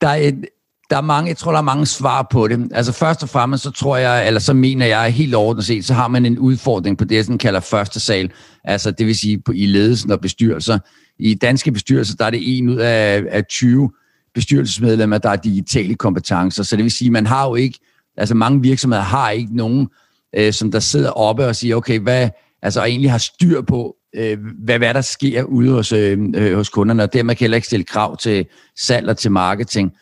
der, 0.02 0.08
er 0.08 0.16
et, 0.16 0.46
der 0.90 0.98
er 0.98 1.02
mange, 1.02 1.28
jeg 1.28 1.38
tror, 1.38 1.52
der 1.52 1.60
er 1.60 1.64
mange 1.64 1.86
svar 1.86 2.28
på 2.32 2.48
det. 2.48 2.70
Altså 2.74 2.92
først 2.92 3.24
og 3.24 3.30
fremmest, 3.30 3.64
så 3.64 3.72
tror 3.72 3.98
jeg, 3.98 4.28
eller 4.28 4.40
så 4.40 4.54
mener 4.54 4.86
jeg 4.86 5.14
helt 5.14 5.36
ordentligt 5.36 5.68
set, 5.68 5.86
så 5.86 5.94
har 5.94 6.08
man 6.08 6.26
en 6.26 6.40
udfordring 6.40 6.98
på 6.98 7.06
det, 7.06 7.26
som 7.26 7.38
kalder 7.38 7.60
første 7.60 8.00
sal. 8.00 8.32
Altså 8.64 8.92
det 8.92 9.06
vil 9.06 9.16
sige 9.18 9.42
på, 9.42 9.52
i 9.52 9.66
ledelsen 9.66 10.12
og 10.12 10.22
bestyrelser. 10.22 10.80
I 11.20 11.34
danske 11.34 11.72
bestyrelser, 11.72 12.16
der 12.16 12.26
er 12.26 12.30
det 12.30 12.58
en 12.58 12.70
ud 12.70 12.76
af, 12.76 13.24
af 13.30 13.46
20 13.46 13.92
bestyrelsesmedlemmer, 14.34 15.18
der 15.18 15.30
har 15.30 15.36
digitale 15.36 15.96
kompetencer. 15.96 16.64
Så 16.64 16.76
det 16.76 16.84
vil 16.84 16.92
sige, 16.92 17.12
man 17.12 17.26
har 17.26 17.48
jo 17.48 17.56
ikke, 17.56 17.80
altså 18.18 18.36
mange 18.36 18.62
virksomheder 18.62 19.04
har 19.04 19.30
ikke 19.30 19.56
nogen, 19.56 19.88
øh, 20.36 20.54
som 20.54 20.72
der 20.72 20.80
sidder 20.80 21.10
oppe 21.12 21.46
og 21.46 21.56
siger, 21.56 21.76
okay, 21.76 22.00
hvad, 22.00 22.30
altså 22.62 22.82
og 22.82 22.90
egentlig 22.90 23.12
har 23.12 23.18
styr 23.18 23.62
på, 23.62 23.96
øh, 24.18 24.38
hvad, 24.64 24.78
hvad 24.78 24.94
der 24.94 25.02
sker 25.02 25.44
ude 25.44 25.72
hos, 25.72 25.92
øh, 25.92 26.20
øh 26.36 26.56
hos 26.56 26.70
kunderne, 26.70 27.04
og 27.04 27.14
dermed 27.14 27.36
kan 27.36 27.44
heller 27.44 27.58
ikke 27.58 27.68
stille 27.68 27.84
krav 27.84 28.18
til 28.18 28.46
salg 28.78 29.10
og 29.10 29.18
til 29.18 29.32
marketing. 29.32 29.94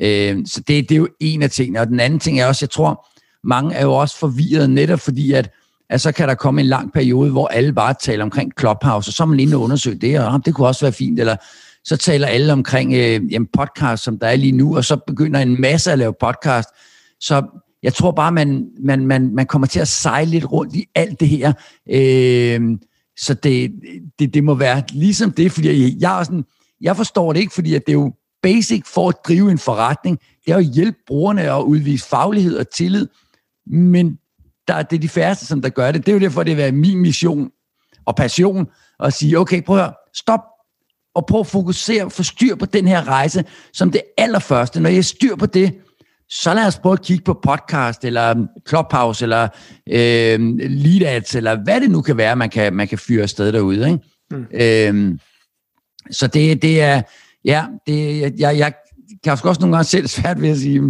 Øh, 0.00 0.38
så 0.46 0.60
det, 0.60 0.88
det 0.88 0.92
er 0.92 0.98
jo 0.98 1.08
en 1.20 1.42
af 1.42 1.50
tingene. 1.50 1.80
Og 1.80 1.86
den 1.86 2.00
anden 2.00 2.20
ting 2.20 2.40
er 2.40 2.46
også, 2.46 2.64
jeg 2.64 2.70
tror, 2.70 3.06
mange 3.44 3.74
er 3.74 3.82
jo 3.82 3.92
også 3.92 4.18
forvirret 4.18 4.70
netop 4.70 5.00
fordi, 5.00 5.32
at, 5.32 5.50
at 5.90 6.00
så 6.00 6.12
kan 6.12 6.28
der 6.28 6.34
komme 6.34 6.60
en 6.60 6.66
lang 6.66 6.92
periode, 6.92 7.30
hvor 7.30 7.46
alle 7.46 7.72
bare 7.72 7.94
taler 8.00 8.24
omkring 8.24 8.52
Clubhouse, 8.60 9.08
og 9.08 9.12
så 9.12 9.22
er 9.22 9.26
man 9.26 9.40
inde 9.40 9.56
og 9.56 9.62
undersøger 9.62 9.98
det, 9.98 10.20
og 10.20 10.34
ah, 10.34 10.40
det 10.44 10.54
kunne 10.54 10.66
også 10.66 10.84
være 10.84 10.92
fint, 10.92 11.20
eller 11.20 11.36
så 11.84 11.96
taler 11.96 12.26
alle 12.26 12.52
omkring 12.52 12.94
øh, 12.94 13.32
jamen 13.32 13.48
podcast, 13.52 14.04
som 14.04 14.18
der 14.18 14.26
er 14.26 14.36
lige 14.36 14.52
nu, 14.52 14.76
og 14.76 14.84
så 14.84 14.96
begynder 15.06 15.40
en 15.40 15.60
masse 15.60 15.92
at 15.92 15.98
lave 15.98 16.14
podcast. 16.20 16.68
Så 17.20 17.42
jeg 17.82 17.94
tror 17.94 18.10
bare, 18.10 18.32
man, 18.32 18.68
man, 18.80 19.06
man, 19.06 19.34
man 19.34 19.46
kommer 19.46 19.66
til 19.66 19.80
at 19.80 19.88
sejle 19.88 20.30
lidt 20.30 20.52
rundt 20.52 20.74
i 20.74 20.84
alt 20.94 21.20
det 21.20 21.28
her. 21.28 21.52
Øh, 21.90 22.60
så 23.18 23.34
det, 23.34 23.72
det, 24.18 24.34
det 24.34 24.44
må 24.44 24.54
være 24.54 24.82
ligesom 24.92 25.32
det, 25.32 25.52
fordi 25.52 25.96
jeg, 26.00 26.20
er 26.20 26.24
sådan, 26.24 26.44
jeg 26.80 26.96
forstår 26.96 27.32
det 27.32 27.40
ikke, 27.40 27.54
fordi 27.54 27.74
at 27.74 27.82
det 27.86 27.92
er 27.92 27.98
jo 27.98 28.12
basic 28.42 28.86
for 28.86 29.08
at 29.08 29.14
drive 29.28 29.50
en 29.50 29.58
forretning. 29.58 30.18
Det 30.44 30.50
er 30.50 30.54
jo 30.54 30.58
at 30.58 30.74
hjælpe 30.74 30.98
brugerne 31.06 31.42
at 31.42 31.62
udvise 31.62 32.08
faglighed 32.08 32.58
og 32.58 32.70
tillid, 32.70 33.08
men 33.66 34.18
der, 34.68 34.82
det 34.82 34.96
er 34.96 35.00
de 35.00 35.08
færreste, 35.08 35.46
som 35.46 35.62
der 35.62 35.68
gør 35.68 35.92
det. 35.92 36.06
Det 36.06 36.12
er 36.12 36.16
jo 36.16 36.20
derfor, 36.20 36.42
det 36.42 36.64
er 36.64 36.72
min 36.72 36.98
mission 36.98 37.50
og 38.06 38.16
passion 38.16 38.66
at 39.00 39.12
sige, 39.12 39.38
okay, 39.38 39.62
prøv 39.62 39.76
at 39.76 39.82
høre, 39.82 39.94
stop 40.14 40.40
og 41.14 41.26
prøv 41.26 41.40
at 41.40 41.46
fokusere, 41.46 42.10
få 42.10 42.22
styr 42.22 42.54
på 42.54 42.66
den 42.66 42.88
her 42.88 43.08
rejse 43.08 43.44
som 43.72 43.90
det 43.90 44.02
allerførste. 44.18 44.80
Når 44.80 44.90
jeg 44.90 45.04
styr 45.04 45.36
på 45.36 45.46
det, 45.46 45.74
så 46.30 46.54
lad 46.54 46.66
os 46.66 46.78
prøve 46.78 46.92
at 46.92 47.02
kigge 47.02 47.24
på 47.24 47.40
podcast, 47.42 48.04
eller 48.04 48.46
Clubhouse, 48.68 49.24
eller 49.24 49.48
øh, 49.90 50.40
lead 50.58 51.02
ads, 51.02 51.34
eller 51.34 51.62
hvad 51.64 51.80
det 51.80 51.90
nu 51.90 52.02
kan 52.02 52.16
være, 52.16 52.36
man 52.36 52.50
kan, 52.50 52.74
man 52.74 52.88
kan 52.88 52.98
fyre 52.98 53.22
afsted 53.22 53.52
derude. 53.52 53.86
Ikke? 53.86 53.98
Mm. 54.30 54.46
Øh, 54.54 55.18
så 56.10 56.26
det, 56.26 56.62
det 56.62 56.82
er, 56.82 57.02
ja, 57.44 57.64
det, 57.86 58.20
jeg, 58.38 58.58
jeg 58.58 58.72
kan 59.24 59.32
også 59.32 59.60
nogle 59.60 59.76
gange 59.76 59.84
selv 59.84 60.06
svært 60.06 60.42
ved 60.42 60.48
at 60.48 60.58
sige, 60.58 60.80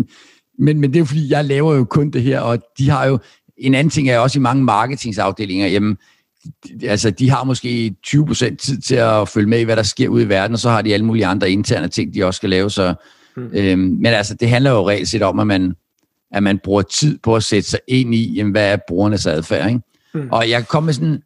men, 0.59 0.81
men 0.81 0.83
det 0.83 0.97
er 0.97 1.01
jo 1.01 1.05
fordi, 1.05 1.31
jeg 1.31 1.45
laver 1.45 1.75
jo 1.75 1.85
kun 1.85 2.11
det 2.11 2.23
her, 2.23 2.41
og 2.41 2.59
de 2.79 2.91
har 2.91 3.07
jo, 3.07 3.19
en 3.57 3.75
anden 3.75 3.91
ting 3.91 4.09
er 4.09 4.19
også 4.19 4.39
i 4.39 4.43
mange 4.43 4.65
marketingsafdelinger, 4.65 5.67
jamen, 5.67 5.97
altså 6.83 7.11
de 7.11 7.31
har 7.31 7.45
måske 7.45 7.95
20% 8.07 8.57
tid 8.57 8.81
til 8.81 8.95
at 8.95 9.29
følge 9.29 9.49
med 9.49 9.61
i, 9.61 9.63
hvad 9.63 9.77
der 9.77 9.83
sker 9.83 10.09
ude 10.09 10.23
i 10.23 10.29
verden, 10.29 10.55
og 10.55 10.61
så 10.61 10.71
har 10.71 10.83
de 10.83 10.95
alle 10.95 11.07
mulige 11.07 11.27
andre 11.27 11.51
interne 11.51 11.89
ting, 11.89 12.15
de 12.15 12.25
også 12.25 12.39
skal 12.39 12.51
lave, 12.51 12.71
så 12.71 12.95
Mm. 13.39 13.51
Øhm, 13.53 13.81
men 13.81 14.07
altså, 14.07 14.35
det 14.35 14.49
handler 14.49 14.71
jo 14.71 14.89
reelt 14.89 15.09
set 15.09 15.23
om, 15.23 15.39
at 15.39 15.47
man, 15.47 15.75
at 16.31 16.43
man 16.43 16.59
bruger 16.65 16.83
tid 16.83 17.19
på 17.19 17.37
at 17.37 17.43
sætte 17.43 17.69
sig 17.69 17.81
ind 17.89 18.15
i, 18.15 18.35
jamen, 18.35 18.51
hvad 18.51 18.73
er 18.73 18.77
brugernes 18.89 19.27
adfærd. 19.27 19.69
Ikke? 19.69 19.81
Mm. 20.15 20.29
Og 20.33 20.51
jeg 20.51 20.59
kan 20.59 20.67
komme 20.71 20.87
med 20.87 20.95
sådan 20.95 21.23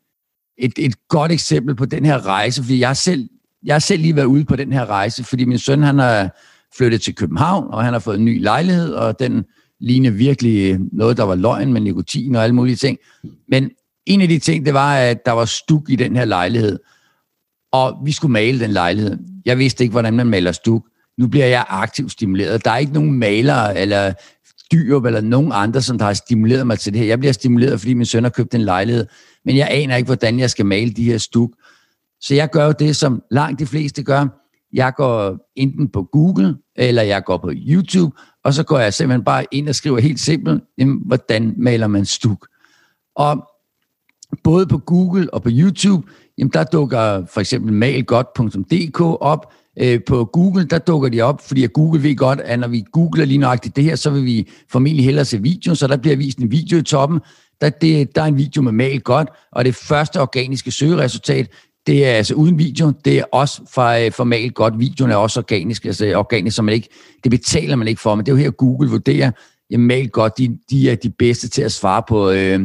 et, 0.59 0.73
et 0.79 1.09
godt 1.09 1.33
eksempel 1.33 1.75
på 1.75 1.85
den 1.85 2.05
her 2.05 2.27
rejse, 2.27 2.63
fordi 2.63 2.81
jeg 2.81 2.89
har, 2.89 2.95
selv, 2.95 3.29
jeg 3.65 3.75
har 3.75 3.81
selv 3.81 4.03
lige 4.03 4.17
været 4.17 4.27
ude 4.27 4.45
på 4.45 4.57
den 4.57 4.73
her 4.73 4.87
rejse, 4.87 5.25
fordi 5.25 5.45
min 5.45 5.59
søn 5.59 5.83
han 5.83 5.99
har 5.99 6.39
flyttet 6.77 7.01
til 7.03 7.15
København, 7.15 7.67
og 7.71 7.85
han 7.85 7.93
har 7.93 8.01
fået 8.01 8.19
en 8.19 8.25
ny 8.25 8.43
lejlighed, 8.43 8.93
og 8.93 9.19
den 9.19 9.45
ligner 9.81 10.11
virkelig 10.11 10.79
noget, 10.93 11.17
der 11.17 11.23
var 11.23 11.35
løgn 11.35 11.73
med 11.73 11.81
nikotin 11.81 12.35
og 12.37 12.43
alle 12.43 12.55
mulige 12.55 12.77
ting. 12.77 12.99
Men 13.49 13.71
en 14.07 14.21
af 14.21 14.29
de 14.29 14.39
ting, 14.39 14.67
det 14.67 14.75
var, 14.75 14.97
at 14.97 15.27
der 15.27 15.33
var 15.33 15.45
stuk 15.45 15.91
i 15.91 15.97
den 15.97 16.17
her 16.17 16.25
lejlighed. 16.25 16.79
og 17.73 17.97
vi 18.05 18.13
skulle 18.13 18.33
male 18.33 18.61
den 18.61 18.71
lejlighed. 18.71 19.19
Jeg 19.45 19.59
vidste 19.59 19.85
ikke, 19.85 19.93
hvordan 19.93 20.15
man 20.15 20.27
maler 20.27 20.53
stuk. 20.53 20.85
Nu 21.23 21.29
bliver 21.29 21.47
jeg 21.47 21.65
aktivt 21.69 22.13
stimuleret. 22.13 22.65
Der 22.65 22.71
er 22.71 22.77
ikke 22.77 22.93
nogen 22.93 23.13
malere 23.13 23.79
eller 23.79 24.13
dyr 24.73 25.01
eller 25.01 25.21
nogen 25.21 25.53
andre, 25.55 25.83
som 25.83 25.99
der 25.99 26.05
har 26.05 26.13
stimuleret 26.15 26.67
mig 26.67 26.79
til 26.79 26.93
det 26.93 27.01
her. 27.01 27.07
Jeg 27.07 27.19
bliver 27.19 27.33
stimuleret, 27.33 27.81
fordi 27.81 27.95
min 27.95 28.07
søn 28.07 28.23
har 28.23 28.31
købt 28.31 28.55
en 28.55 28.61
lejlighed, 28.61 29.07
men 29.45 29.57
jeg 29.57 29.69
aner 29.71 29.97
ikke, 29.97 30.07
hvordan 30.07 30.39
jeg 30.39 30.51
skal 30.51 30.67
male 30.67 30.93
de 30.93 31.05
her 31.05 31.19
stuk. 31.19 31.51
Så 32.21 32.35
jeg 32.35 32.51
gør 32.51 32.67
jo 32.67 32.73
det, 32.79 32.97
som 32.97 33.23
langt 33.31 33.59
de 33.61 33.67
fleste 33.67 34.03
gør. 34.03 34.27
Jeg 34.73 34.93
går 34.97 35.39
enten 35.57 35.89
på 35.89 36.03
Google, 36.03 36.57
eller 36.77 37.03
jeg 37.03 37.25
går 37.25 37.37
på 37.37 37.51
YouTube, 37.55 38.17
og 38.45 38.55
så 38.55 38.63
går 38.63 38.79
jeg 38.79 38.95
simpelthen 38.95 39.25
bare 39.25 39.45
ind 39.51 39.69
og 39.69 39.75
skriver 39.75 40.01
helt 40.01 40.21
simpelt, 40.21 40.63
hvordan 41.07 41.55
maler 41.57 41.87
man 41.87 42.05
stuk. 42.05 42.47
Og 43.17 43.49
både 44.45 44.67
på 44.67 44.79
Google 44.79 45.35
og 45.35 45.43
på 45.43 45.49
YouTube, 45.53 46.07
jamen 46.39 46.53
der 46.53 46.65
dukker 46.65 47.27
for 47.27 47.41
eksempel 47.41 47.73
malgodt.dk 47.73 49.01
op. 49.01 49.53
Øh, 49.79 50.01
på 50.07 50.25
Google, 50.25 50.65
der 50.65 50.79
dukker 50.79 51.09
de 51.09 51.21
op, 51.21 51.41
fordi 51.41 51.65
at 51.65 51.73
Google 51.73 52.03
ved 52.03 52.17
godt, 52.17 52.41
at 52.41 52.59
når 52.59 52.69
vi 52.69 52.85
googler 52.93 53.25
lige 53.25 53.39
nøjagtigt 53.39 53.77
det 53.77 53.85
her, 53.85 53.97
så 53.97 54.11
vil 54.11 54.25
vi 54.25 54.49
formentlig 54.71 55.05
hellere 55.05 55.25
se 55.25 55.43
video, 55.43 55.75
så 55.75 55.87
der 55.87 55.97
bliver 55.97 56.17
vist 56.17 56.39
en 56.39 56.51
video 56.51 56.79
i 56.79 56.83
toppen. 56.83 57.21
Der, 57.61 57.71
det, 57.71 58.17
der 58.17 58.23
er 58.23 58.27
en 58.27 58.37
video 58.37 58.63
med 58.63 58.73
mal 58.73 59.01
godt, 59.01 59.29
og 59.53 59.65
det 59.65 59.75
første 59.75 60.21
organiske 60.21 60.71
søgeresultat, 60.71 61.51
det 61.87 62.07
er 62.07 62.13
altså 62.13 62.35
uden 62.35 62.59
video, 62.59 62.93
det 63.05 63.19
er 63.19 63.25
også 63.33 63.63
fra, 63.75 64.01
øh, 64.01 64.13
formal 64.13 64.51
godt. 64.51 64.79
Videoen 64.79 65.11
er 65.11 65.17
også 65.17 65.41
organisk, 65.41 65.85
altså 65.85 66.15
organisk, 66.17 66.57
som 66.57 66.65
man 66.65 66.75
ikke, 66.75 66.89
det 67.25 67.31
betaler 67.31 67.77
man 67.77 67.89
ikke 67.89 68.01
for, 68.01 68.15
men 68.15 68.27
det 68.27 68.33
er 68.33 68.37
jo 68.37 68.43
her, 68.43 68.51
Google 68.51 68.91
vurderer, 68.91 69.31
jamen 69.71 69.87
mal 69.87 70.09
godt, 70.09 70.39
de, 70.39 70.59
de 70.71 70.91
er 70.91 70.95
de 70.95 71.11
bedste 71.11 71.49
til 71.49 71.63
at 71.63 71.73
svare 71.73 72.03
på, 72.09 72.31
øh, 72.31 72.61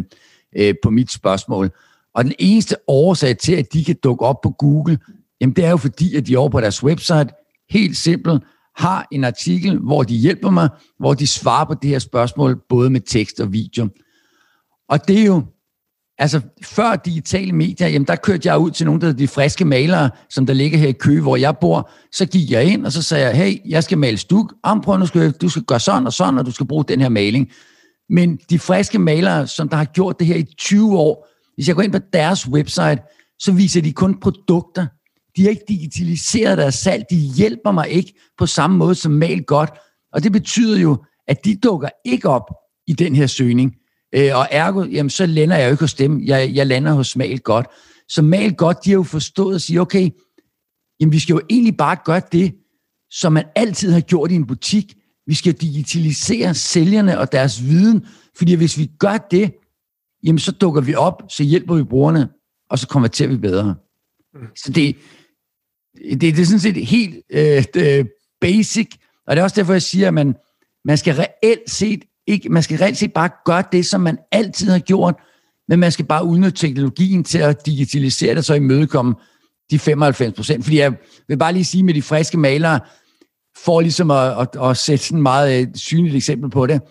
øh, 0.56 0.74
på 0.84 0.90
mit 0.90 1.12
spørgsmål. 1.12 1.72
Og 2.14 2.24
den 2.24 2.34
eneste 2.40 2.76
årsag 2.88 3.38
til, 3.38 3.54
at 3.54 3.74
de 3.74 3.86
kan 3.86 3.96
dukke 4.04 4.26
op 4.26 4.42
på 4.42 4.50
Google, 4.50 4.98
jamen 5.42 5.56
det 5.56 5.66
er 5.66 5.70
jo 5.70 5.78
fordi, 5.78 6.16
at 6.16 6.28
de 6.28 6.38
over 6.38 6.50
på 6.50 6.62
deres 6.62 6.84
website, 6.84 7.28
helt 7.70 7.98
simpelt, 7.98 8.44
har 8.78 9.08
en 9.12 9.24
artikel, 9.24 9.78
hvor 9.78 10.04
de 10.04 10.16
hjælper 10.16 10.50
mig, 10.50 10.70
hvor 11.00 11.14
de 11.14 11.28
svarer 11.28 11.66
på 11.66 11.74
det 11.82 11.90
her 11.90 12.00
spørgsmål, 12.00 12.62
både 12.70 12.90
med 12.90 13.02
tekst 13.02 13.40
og 13.40 13.54
video. 13.54 13.88
Og 14.90 15.08
det 15.08 15.20
er 15.20 15.26
jo, 15.26 15.44
altså 16.18 16.42
før 16.64 16.96
digitale 16.96 17.52
medier, 17.52 17.88
jamen 17.88 18.08
der 18.08 18.16
kørte 18.16 18.48
jeg 18.48 18.58
ud 18.58 18.72
til 18.72 18.86
nogle 18.86 19.08
af 19.08 19.18
de 19.18 19.28
friske 19.28 19.66
malere, 19.66 20.10
som 20.30 20.46
der 20.46 20.54
ligger 20.54 20.78
her 20.78 20.88
i 20.88 20.92
Køge, 20.92 21.22
hvor 21.22 21.36
jeg 21.36 21.58
bor. 21.62 21.90
Så 22.12 22.26
gik 22.26 22.52
jeg 22.52 22.66
ind, 22.66 22.86
og 22.86 22.92
så 22.92 23.02
sagde 23.02 23.26
jeg, 23.26 23.36
hey, 23.36 23.70
jeg 23.70 23.84
skal 23.84 23.98
male 23.98 24.18
stuk. 24.18 24.54
Om, 24.64 24.82
prøv, 24.82 24.98
nu 24.98 25.06
skal, 25.06 25.32
du 25.32 25.50
skal 25.50 25.64
gøre 25.64 25.80
sådan 25.80 26.08
og 26.08 26.14
sådan, 26.14 26.38
og 26.38 26.46
du 26.46 26.52
skal 26.52 26.68
bruge 26.68 26.86
den 26.88 27.02
her 27.02 27.10
maling. 27.10 27.52
Men 28.10 28.40
de 28.50 28.60
friske 28.60 29.00
malere, 29.00 29.48
som 29.48 29.70
der 29.70 29.78
har 29.78 29.86
gjort 29.86 30.20
det 30.20 30.28
her 30.28 30.36
i 30.36 30.44
20 30.58 30.98
år, 30.98 31.28
hvis 31.56 31.68
jeg 31.68 31.76
går 31.76 31.84
ind 31.84 31.92
på 31.92 32.00
deres 32.14 32.50
website, 32.50 32.98
så 33.40 33.52
viser 33.52 33.82
de 33.82 33.94
kun 33.94 34.20
produkter. 34.20 34.86
De 35.38 35.44
har 35.44 35.50
ikke 35.50 35.66
digitaliseret 35.68 36.58
deres 36.58 36.76
salg. 36.76 37.04
De 37.10 37.16
hjælper 37.16 37.72
mig 37.72 37.90
ikke 37.90 38.14
på 38.38 38.46
samme 38.46 38.78
måde 38.78 38.96
som 38.96 39.12
Mal 39.12 39.44
Godt. 39.44 39.70
Og 40.14 40.24
det 40.24 40.32
betyder 40.32 40.80
jo, 40.80 41.04
at 41.28 41.46
de 41.46 41.56
dukker 41.56 41.90
ikke 42.06 42.30
op 42.30 42.52
i 42.88 42.94
den 42.94 43.16
her 43.16 43.28
søgning. 43.28 43.76
Øh, 44.16 44.32
og 44.36 44.48
ergo, 44.52 44.84
jamen, 44.84 45.10
så 45.10 45.26
lander 45.26 45.58
jeg 45.58 45.66
jo 45.66 45.72
ikke 45.72 45.84
hos 45.84 45.94
dem. 45.94 46.22
Jeg, 46.26 46.52
jeg 46.54 46.68
lander 46.68 46.94
hos 46.94 47.16
Mal 47.16 47.40
Godt. 47.40 47.66
Så 48.10 48.22
Mal 48.22 48.56
Godt, 48.56 48.86
de 48.86 48.90
har 48.90 48.96
jo 48.98 49.04
forstået 49.04 49.56
at 49.56 49.62
sige, 49.62 49.82
okay, 49.82 50.10
jamen, 51.00 51.14
vi 51.14 51.20
skal 51.20 51.34
jo 51.34 51.42
egentlig 51.50 51.78
bare 51.78 51.98
gøre 52.06 52.22
det, 52.32 52.56
som 53.10 53.34
man 53.34 53.46
altid 53.56 53.92
har 53.92 54.02
gjort 54.02 54.32
i 54.32 54.36
en 54.36 54.48
butik. 54.48 54.96
Vi 55.28 55.34
skal 55.34 55.54
digitalisere 55.54 56.54
sælgerne 56.54 57.20
og 57.20 57.32
deres 57.32 57.64
viden, 57.64 58.06
fordi 58.38 58.54
hvis 58.54 58.78
vi 58.78 58.92
gør 59.00 59.28
det, 59.32 59.54
jamen 60.24 60.40
så 60.40 60.52
dukker 60.52 60.82
vi 60.82 60.96
op, 60.96 61.24
så 61.30 61.44
hjælper 61.44 61.76
vi 61.76 61.84
brugerne, 61.84 62.30
og 62.70 62.80
så 62.80 62.88
konverterer 62.88 63.30
vi 63.30 63.38
bedre. 63.38 63.76
Mm. 64.34 64.48
Så 64.56 64.72
det, 64.72 64.96
det, 66.12 66.22
det 66.22 66.40
er 66.40 66.46
sådan 66.46 66.60
set 66.60 66.86
helt 66.86 67.16
øh, 67.30 67.64
det 67.74 68.10
basic, 68.42 68.88
og 69.28 69.36
det 69.36 69.40
er 69.40 69.44
også 69.44 69.56
derfor, 69.56 69.74
jeg 69.74 69.82
siger, 69.82 70.08
at 70.08 70.14
man, 70.14 70.36
man 70.86 70.98
skal 70.98 71.16
reelt 71.16 71.70
set 71.70 72.04
ikke, 72.28 72.50
man 72.50 72.64
skal 72.64 72.78
reelt 72.78 72.98
set 72.98 73.14
bare 73.14 73.30
gøre 73.46 73.64
det, 73.72 73.86
som 73.86 74.02
man 74.02 74.18
altid 74.32 74.70
har 74.70 74.80
gjort, 74.80 75.16
men 75.68 75.80
man 75.80 75.92
skal 75.92 76.06
bare 76.06 76.26
udnytte 76.26 76.68
teknologien 76.68 77.24
til 77.24 77.38
at 77.38 77.66
digitalisere 77.66 78.36
det, 78.36 78.46
så 78.46 78.54
imødekomme 78.54 79.16
de 79.72 79.80
95 79.80 80.34
procent. 80.34 80.64
Fordi 80.64 80.80
jeg 80.80 80.94
vil 81.28 81.38
bare 81.38 81.54
lige 81.54 81.66
sige 81.66 81.84
med 81.84 81.94
de 81.94 82.02
friske 82.02 82.38
malere, 82.38 82.80
for 83.66 83.82
ligesom 83.82 84.12
at, 84.12 84.40
at, 84.40 84.70
at 84.70 84.78
sætte 84.78 85.06
sådan 85.06 85.22
meget 85.22 85.62
øh, 85.62 85.68
synligt 85.76 86.16
eksempel 86.16 86.50
på 86.50 86.68
det, 86.68 86.82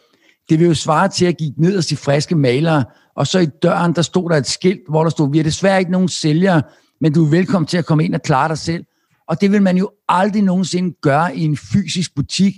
det 0.51 0.59
vil 0.59 0.67
jo 0.67 0.75
svare 0.75 1.09
til 1.09 1.27
at 1.27 1.37
give 1.37 1.53
ned 1.57 1.83
de 1.83 1.97
friske 1.97 2.35
malere, 2.35 2.85
og 3.17 3.27
så 3.27 3.39
i 3.39 3.47
døren, 3.47 3.93
der 3.95 4.03
stod 4.03 4.31
der 4.31 4.37
et 4.37 4.47
skilt, 4.47 4.81
hvor 4.89 5.03
der 5.03 5.11
stod, 5.11 5.33
vi 5.33 5.39
er 5.39 5.43
desværre 5.43 5.79
ikke 5.79 5.91
nogen 5.91 6.09
sælgere, 6.09 6.63
men 7.01 7.13
du 7.13 7.25
er 7.25 7.31
velkommen 7.31 7.67
til 7.67 7.79
at 7.79 7.87
komme 7.87 8.05
ind 8.05 8.15
og 8.15 8.23
klare 8.23 8.49
dig 8.49 8.59
selv. 8.59 8.85
Og 9.28 9.40
det 9.40 9.52
vil 9.52 9.62
man 9.62 9.76
jo 9.76 9.90
aldrig 10.09 10.42
nogensinde 10.42 10.97
gøre 11.02 11.37
i 11.37 11.45
en 11.45 11.56
fysisk 11.56 12.14
butik. 12.14 12.54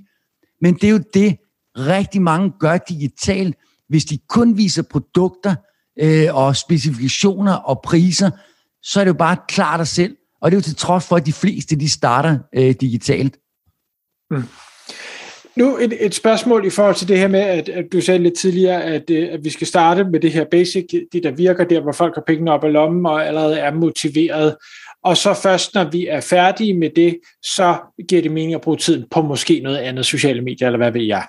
Men 0.60 0.74
det 0.74 0.84
er 0.84 0.90
jo 0.90 1.00
det, 1.14 1.36
rigtig 1.76 2.22
mange 2.22 2.52
gør 2.60 2.78
digitalt. 2.78 3.56
Hvis 3.88 4.04
de 4.04 4.18
kun 4.28 4.56
viser 4.56 4.82
produkter 4.82 5.54
øh, 6.00 6.34
og 6.34 6.56
specifikationer 6.56 7.52
og 7.52 7.80
priser, 7.84 8.30
så 8.82 9.00
er 9.00 9.04
det 9.04 9.08
jo 9.08 9.18
bare 9.18 9.36
klar 9.48 9.76
dig 9.76 9.86
selv. 9.86 10.16
Og 10.40 10.50
det 10.50 10.56
er 10.56 10.58
jo 10.58 10.62
til 10.62 10.76
trods 10.76 11.06
for, 11.06 11.16
at 11.16 11.26
de 11.26 11.32
fleste 11.32 11.76
de 11.76 11.90
starter 11.90 12.38
øh, 12.54 12.74
digitalt. 12.80 13.38
Mm. 14.30 14.42
Nu 15.56 15.78
et, 15.78 16.04
et 16.06 16.14
spørgsmål 16.14 16.66
i 16.66 16.70
forhold 16.70 16.94
til 16.94 17.08
det 17.08 17.18
her 17.18 17.28
med, 17.28 17.40
at, 17.40 17.68
at 17.68 17.84
du 17.92 18.00
sagde 18.00 18.22
lidt 18.22 18.38
tidligere, 18.38 18.82
at, 18.82 19.10
øh, 19.10 19.28
at 19.32 19.44
vi 19.44 19.50
skal 19.50 19.66
starte 19.66 20.04
med 20.04 20.20
det 20.20 20.32
her 20.32 20.44
basic, 20.50 20.86
det 21.12 21.22
der 21.22 21.30
virker 21.30 21.64
der, 21.64 21.80
hvor 21.80 21.92
folk 21.92 22.14
har 22.14 22.22
pengene 22.26 22.50
op 22.50 22.64
af 22.64 22.72
lommen 22.72 23.06
og 23.06 23.26
allerede 23.26 23.58
er 23.58 23.74
motiveret. 23.74 24.56
Og 25.04 25.16
så 25.16 25.34
først, 25.34 25.74
når 25.74 25.90
vi 25.90 26.06
er 26.06 26.20
færdige 26.20 26.74
med 26.74 26.90
det, 26.96 27.18
så 27.42 27.76
giver 28.08 28.22
det 28.22 28.32
mening 28.32 28.54
at 28.54 28.60
bruge 28.60 28.76
tiden 28.76 29.04
på 29.10 29.22
måske 29.22 29.60
noget 29.60 29.76
andet 29.76 30.06
sociale 30.06 30.42
medier, 30.42 30.68
eller 30.68 30.78
hvad 30.78 30.92
ved 30.92 31.02
jeg. 31.02 31.26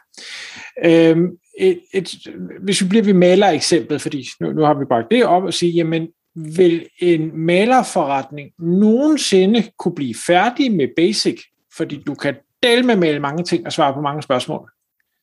Øhm, 0.86 1.28
et, 1.60 1.80
et, 1.94 2.16
hvis 2.64 2.82
vi 2.82 2.88
bliver 2.88 3.04
ved 3.04 3.14
maler-eksemplet, 3.14 4.02
fordi 4.02 4.28
nu, 4.42 4.52
nu 4.52 4.62
har 4.62 4.74
vi 4.74 4.86
bragt 4.86 5.12
det 5.12 5.26
op 5.26 5.44
og 5.44 5.54
sige, 5.54 5.72
jamen, 5.72 6.08
vil 6.36 6.86
en 7.00 7.32
malerforretning 7.34 8.50
nogensinde 8.60 9.64
kunne 9.80 9.96
blive 9.96 10.16
færdig 10.28 10.72
med 10.72 10.88
basic, 10.98 11.42
fordi 11.78 12.04
du 12.08 12.14
kan 12.14 12.36
del 12.64 12.86
med 12.86 12.96
male 12.96 13.20
mange 13.20 13.44
ting 13.44 13.66
og 13.66 13.74
svare 13.74 13.94
på 13.94 14.02
mange 14.02 14.22
spørgsmål. 14.22 14.70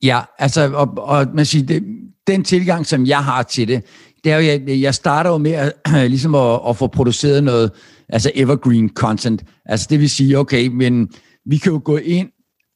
Ja, 0.02 0.20
altså, 0.38 0.70
og, 0.74 0.94
og 0.96 1.26
man 1.34 1.44
siger, 1.44 1.66
det, 1.66 1.82
den 2.26 2.44
tilgang, 2.44 2.86
som 2.86 3.06
jeg 3.06 3.24
har 3.24 3.42
til 3.42 3.68
det, 3.68 3.84
det 4.24 4.32
er 4.32 4.36
jo, 4.36 4.42
jeg, 4.42 4.80
jeg 4.80 4.94
starter 4.94 5.30
jo 5.30 5.38
med 5.38 5.52
at, 5.52 5.72
ligesom 6.12 6.34
at, 6.34 6.60
at 6.68 6.76
få 6.76 6.86
produceret 6.86 7.44
noget, 7.44 7.70
altså 8.08 8.30
evergreen 8.34 8.88
content. 8.88 9.44
Altså 9.64 9.86
det 9.90 10.00
vil 10.00 10.10
sige, 10.10 10.38
okay, 10.38 10.66
men 10.66 11.08
vi 11.46 11.56
kan 11.56 11.72
jo 11.72 11.80
gå 11.84 11.96
ind, 11.96 12.28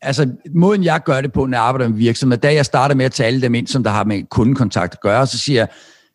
altså 0.03 0.29
måden 0.55 0.85
jeg 0.85 1.01
gør 1.05 1.21
det 1.21 1.33
på, 1.33 1.47
når 1.47 1.59
jeg 1.59 1.65
arbejder 1.65 1.89
med 1.89 1.97
virksomheder, 1.97 2.41
da 2.41 2.55
jeg 2.55 2.65
starter 2.65 2.95
med 2.95 3.05
at 3.05 3.13
tale 3.13 3.43
dem 3.43 3.55
ind, 3.55 3.67
som 3.67 3.85
der 3.85 3.91
har 3.91 4.05
med 4.05 4.23
kundekontakt 4.31 4.93
at 4.93 5.01
gøre, 5.01 5.27
så 5.27 5.39
siger 5.39 5.61
jeg, 5.61 5.69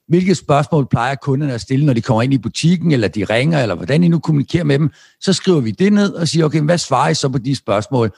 hvilke 0.07 0.35
spørgsmål 0.35 0.87
plejer 0.87 1.15
kunderne 1.15 1.53
at 1.53 1.61
stille, 1.61 1.85
når 1.85 1.93
de 1.93 2.01
kommer 2.01 2.21
ind 2.21 2.33
i 2.33 2.37
butikken, 2.37 2.91
eller 2.91 3.07
de 3.07 3.23
ringer, 3.23 3.61
eller 3.61 3.75
hvordan 3.75 4.03
I 4.03 4.07
nu 4.07 4.19
kommunikerer 4.19 4.63
med 4.63 4.79
dem, 4.79 4.89
så 5.21 5.33
skriver 5.33 5.59
vi 5.59 5.71
det 5.71 5.93
ned 5.93 6.13
og 6.13 6.27
siger, 6.27 6.45
okay, 6.45 6.61
hvad 6.61 6.77
svarer 6.77 7.09
I 7.09 7.13
så 7.13 7.29
på 7.29 7.37
de 7.37 7.55
spørgsmål? 7.55 8.11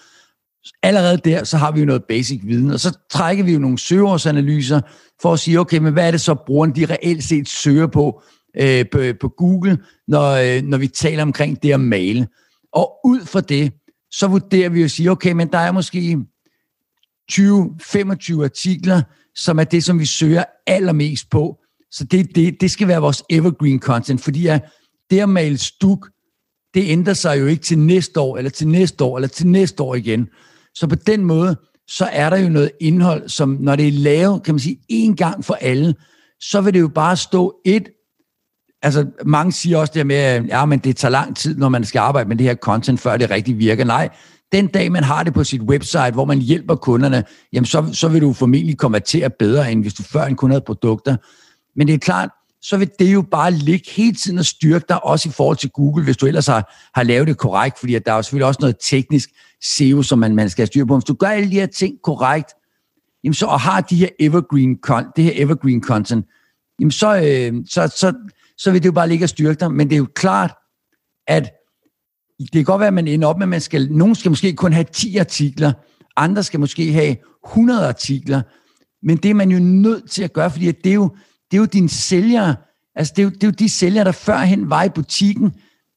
allerede 0.83 1.17
der, 1.17 1.43
så 1.43 1.57
har 1.57 1.71
vi 1.71 1.79
jo 1.79 1.85
noget 1.85 2.03
basic 2.03 2.41
viden, 2.43 2.71
og 2.71 2.79
så 2.79 2.97
trækker 3.11 3.43
vi 3.43 3.53
jo 3.53 3.59
nogle 3.59 3.77
søgeårsanalyser 3.77 4.81
for 5.21 5.33
at 5.33 5.39
sige, 5.39 5.59
okay, 5.59 5.77
men 5.77 5.93
hvad 5.93 6.07
er 6.07 6.11
det 6.11 6.21
så, 6.21 6.35
brugeren 6.45 6.75
de 6.75 6.85
reelt 6.85 7.23
set 7.23 7.49
søger 7.49 7.87
på, 7.87 8.21
øh, 8.59 8.85
på, 8.91 8.99
på 9.21 9.27
Google, 9.27 9.77
når, 10.07 10.31
øh, 10.31 10.63
når 10.63 10.77
vi 10.77 10.87
taler 10.87 11.23
omkring 11.23 11.63
det 11.63 11.73
at 11.73 11.79
male. 11.79 12.27
Og 12.73 12.99
ud 13.05 13.25
fra 13.25 13.41
det, 13.41 13.73
så 14.11 14.27
vurderer 14.27 14.69
vi 14.69 14.79
jo 14.79 14.85
at 14.85 14.91
sige, 14.91 15.11
okay, 15.11 15.31
men 15.31 15.51
der 15.51 15.57
er 15.57 15.71
måske 15.71 16.17
20-25 17.31 18.43
artikler, 18.43 19.01
som 19.35 19.59
er 19.59 19.63
det, 19.63 19.83
som 19.83 19.99
vi 19.99 20.05
søger 20.05 20.43
allermest 20.67 21.29
på. 21.29 21.57
Så 21.91 22.03
det, 22.03 22.35
det, 22.35 22.61
det 22.61 22.71
skal 22.71 22.87
være 22.87 23.01
vores 23.01 23.23
evergreen 23.29 23.79
content, 23.79 24.21
fordi 24.21 24.47
at 24.47 24.65
det 25.09 25.19
at 25.19 25.29
male 25.29 25.57
stuk, 25.57 26.09
det 26.73 26.89
ændrer 26.89 27.13
sig 27.13 27.39
jo 27.39 27.45
ikke 27.45 27.63
til 27.63 27.79
næste 27.79 28.19
år, 28.19 28.37
eller 28.37 28.51
til 28.51 28.67
næste 28.67 29.03
år, 29.03 29.17
eller 29.17 29.27
til 29.27 29.47
næste 29.47 29.83
år 29.83 29.95
igen. 29.95 30.27
Så 30.75 30.87
på 30.87 30.95
den 30.95 31.25
måde, 31.25 31.55
så 31.87 32.05
er 32.05 32.29
der 32.29 32.37
jo 32.37 32.49
noget 32.49 32.71
indhold, 32.81 33.29
som 33.29 33.57
når 33.59 33.75
det 33.75 33.87
er 33.87 33.91
lavet, 33.91 34.43
kan 34.43 34.53
man 34.53 34.59
sige, 34.59 34.79
en 34.89 35.15
gang 35.15 35.45
for 35.45 35.53
alle, 35.53 35.95
så 36.39 36.61
vil 36.61 36.73
det 36.73 36.79
jo 36.79 36.87
bare 36.87 37.17
stå 37.17 37.61
et, 37.65 37.89
altså 38.81 39.05
mange 39.25 39.51
siger 39.51 39.77
også 39.77 39.93
det 39.95 40.07
med, 40.07 40.15
at 40.15 40.47
ja, 40.47 40.65
men 40.65 40.79
det 40.79 40.95
tager 40.95 41.11
lang 41.11 41.35
tid, 41.35 41.57
når 41.57 41.69
man 41.69 41.85
skal 41.85 41.99
arbejde 41.99 42.29
med 42.29 42.35
det 42.35 42.45
her 42.45 42.55
content, 42.55 42.99
før 42.99 43.17
det 43.17 43.29
rigtig 43.29 43.57
virker. 43.59 43.83
Nej, 43.83 44.09
den 44.51 44.67
dag 44.67 44.91
man 44.91 45.03
har 45.03 45.23
det 45.23 45.33
på 45.33 45.43
sit 45.43 45.61
website, 45.61 46.11
hvor 46.11 46.25
man 46.25 46.39
hjælper 46.39 46.75
kunderne, 46.75 47.23
jamen 47.53 47.65
så, 47.65 47.89
så 47.93 48.07
vil 48.07 48.21
du 48.21 48.33
formentlig 48.33 48.77
konvertere 48.77 49.29
bedre, 49.29 49.71
end 49.71 49.81
hvis 49.81 49.93
du 49.93 50.03
før 50.03 50.25
en 50.25 50.35
kun 50.35 50.51
havde 50.51 50.63
produkter. 50.65 51.17
Men 51.75 51.87
det 51.87 51.93
er 51.93 51.97
klart, 51.97 52.29
så 52.61 52.77
vil 52.77 52.89
det 52.99 53.13
jo 53.13 53.21
bare 53.21 53.51
ligge 53.51 53.91
hele 53.91 54.15
tiden 54.15 54.37
og 54.37 54.45
styrke 54.45 54.85
dig, 54.89 55.05
også 55.05 55.29
i 55.29 55.31
forhold 55.31 55.57
til 55.57 55.69
Google, 55.69 56.03
hvis 56.03 56.17
du 56.17 56.25
ellers 56.25 56.47
har, 56.47 56.89
har 56.95 57.03
lavet 57.03 57.27
det 57.27 57.37
korrekt, 57.37 57.79
fordi 57.79 57.95
at 57.95 58.05
der 58.05 58.11
er 58.11 58.15
jo 58.15 58.21
selvfølgelig 58.21 58.47
også 58.47 58.57
noget 58.61 58.75
teknisk 58.81 59.29
SEO, 59.61 60.01
som 60.03 60.19
man, 60.19 60.35
man 60.35 60.49
skal 60.49 60.67
styre 60.67 60.87
på. 60.87 60.95
Hvis 60.95 61.03
du 61.03 61.13
gør 61.13 61.27
alle 61.27 61.51
de 61.51 61.59
her 61.59 61.65
ting 61.65 61.95
korrekt, 62.03 62.53
jamen 63.23 63.33
så, 63.33 63.45
og 63.45 63.59
har 63.59 63.81
de 63.81 63.95
her 63.95 64.09
evergreen, 64.19 64.77
det 65.15 65.23
her 65.23 65.31
evergreen 65.35 65.83
content, 65.83 66.25
jamen 66.79 66.91
så, 66.91 67.15
øh, 67.15 67.53
så, 67.69 67.93
så, 67.95 68.13
så 68.57 68.71
vil 68.71 68.83
det 68.83 68.87
jo 68.87 68.91
bare 68.91 69.09
ligge 69.09 69.25
og 69.25 69.29
styrke 69.29 69.59
dig. 69.59 69.71
Men 69.71 69.89
det 69.89 69.95
er 69.95 69.99
jo 69.99 70.07
klart, 70.15 70.53
at 71.27 71.51
det 72.39 72.51
kan 72.51 72.63
godt 72.63 72.79
være, 72.79 72.87
at 72.87 72.93
man 72.93 73.07
ender 73.07 73.27
op 73.27 73.37
med, 73.37 73.43
at 73.43 73.49
man 73.49 73.61
skal, 73.61 73.91
nogen 73.91 74.15
skal 74.15 74.31
måske 74.31 74.53
kun 74.53 74.73
have 74.73 74.85
10 74.93 75.17
artikler, 75.17 75.71
andre 76.15 76.43
skal 76.43 76.59
måske 76.59 76.91
have 76.91 77.15
100 77.47 77.87
artikler, 77.87 78.41
men 79.05 79.17
det 79.17 79.31
er 79.31 79.33
man 79.33 79.51
jo 79.51 79.59
nødt 79.59 80.11
til 80.11 80.23
at 80.23 80.33
gøre, 80.33 80.51
fordi 80.51 80.71
det 80.71 80.89
er 80.89 80.93
jo, 80.93 81.15
det 81.51 81.57
er 81.57 81.61
jo 81.61 81.65
dine 81.65 81.89
sælgere, 81.89 82.55
altså 82.95 83.13
det 83.15 83.21
er, 83.21 83.23
jo, 83.23 83.29
det 83.29 83.43
er 83.43 83.47
jo 83.47 83.51
de 83.51 83.69
sælgere, 83.69 84.05
der 84.05 84.11
førhen 84.11 84.69
var 84.69 84.83
i 84.83 84.89
butikken, 84.89 85.51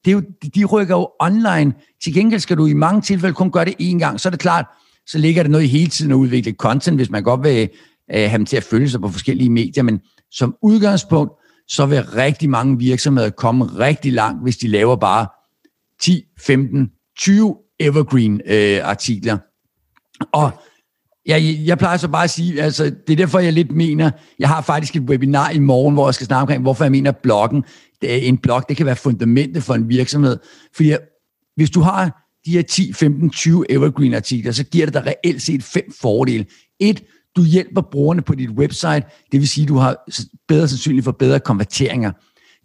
det 0.04 0.10
er 0.10 0.12
jo, 0.12 0.22
de 0.54 0.64
rykker 0.64 0.96
jo 0.96 1.10
online. 1.20 1.74
Til 2.02 2.14
gengæld 2.14 2.40
skal 2.40 2.56
du 2.56 2.66
i 2.66 2.72
mange 2.72 3.00
tilfælde 3.00 3.34
kun 3.34 3.50
gøre 3.50 3.64
det 3.64 3.74
én 3.80 3.98
gang, 3.98 4.20
så 4.20 4.28
er 4.28 4.30
det 4.30 4.40
klart, 4.40 4.66
så 5.06 5.18
ligger 5.18 5.42
det 5.42 5.50
noget 5.50 5.64
i 5.64 5.68
hele 5.68 5.90
tiden 5.90 6.10
at 6.10 6.16
udvikle 6.16 6.52
content, 6.52 6.96
hvis 6.96 7.10
man 7.10 7.22
godt 7.22 7.42
vil 7.42 7.68
øh, 8.14 8.30
have 8.30 8.38
dem 8.38 8.46
til 8.46 8.56
at 8.56 8.64
følge 8.64 8.90
sig 8.90 9.00
på 9.00 9.08
forskellige 9.08 9.50
medier, 9.50 9.82
men 9.82 10.00
som 10.30 10.56
udgangspunkt, 10.62 11.32
så 11.70 11.86
vil 11.86 12.02
rigtig 12.02 12.50
mange 12.50 12.78
virksomheder 12.78 13.30
komme 13.30 13.64
rigtig 13.64 14.12
langt, 14.12 14.42
hvis 14.42 14.56
de 14.56 14.68
laver 14.68 14.96
bare 14.96 15.26
10, 16.02 16.24
15, 16.38 16.90
20 17.18 17.56
evergreen 17.80 18.40
øh, 18.46 18.80
artikler. 18.82 19.38
Og 20.32 20.50
jeg, 21.26 21.60
jeg 21.64 21.78
plejer 21.78 21.96
så 21.96 22.08
bare 22.08 22.24
at 22.24 22.30
sige, 22.30 22.62
altså 22.62 22.84
det 22.84 23.12
er 23.12 23.16
derfor, 23.16 23.38
jeg 23.38 23.52
lidt 23.52 23.72
mener, 23.72 24.10
jeg 24.38 24.48
har 24.48 24.62
faktisk 24.62 24.96
et 24.96 25.02
webinar 25.02 25.50
i 25.50 25.58
morgen, 25.58 25.94
hvor 25.94 26.06
jeg 26.06 26.14
skal 26.14 26.26
snakke 26.26 26.40
omkring, 26.40 26.62
hvorfor 26.62 26.84
jeg 26.84 26.90
mener, 26.90 27.10
at 27.10 27.16
bloggen, 27.16 27.64
øh, 28.04 28.28
en 28.28 28.38
blog, 28.38 28.64
det 28.68 28.76
kan 28.76 28.86
være 28.86 28.96
fundamentet 28.96 29.62
for 29.62 29.74
en 29.74 29.88
virksomhed. 29.88 30.38
Fordi 30.76 30.92
hvis 31.56 31.70
du 31.70 31.80
har 31.80 32.30
de 32.46 32.50
her 32.50 32.62
10, 32.62 32.92
15, 32.92 33.30
20 33.30 33.70
evergreen 33.70 34.14
artikler, 34.14 34.52
så 34.52 34.64
giver 34.64 34.86
det 34.86 34.94
dig 34.94 35.06
reelt 35.06 35.42
set 35.42 35.62
fem 35.62 35.92
fordele. 36.00 36.46
Et, 36.80 37.02
du 37.36 37.44
hjælper 37.44 37.80
brugerne 37.80 38.22
på 38.22 38.34
dit 38.34 38.50
website, 38.50 39.02
det 39.32 39.40
vil 39.40 39.48
sige, 39.48 39.62
at 39.62 39.68
du 39.68 39.76
har 39.76 39.96
bedre 40.48 40.68
sandsynligt 40.68 41.04
for 41.04 41.12
bedre 41.12 41.40
konverteringer. 41.40 42.12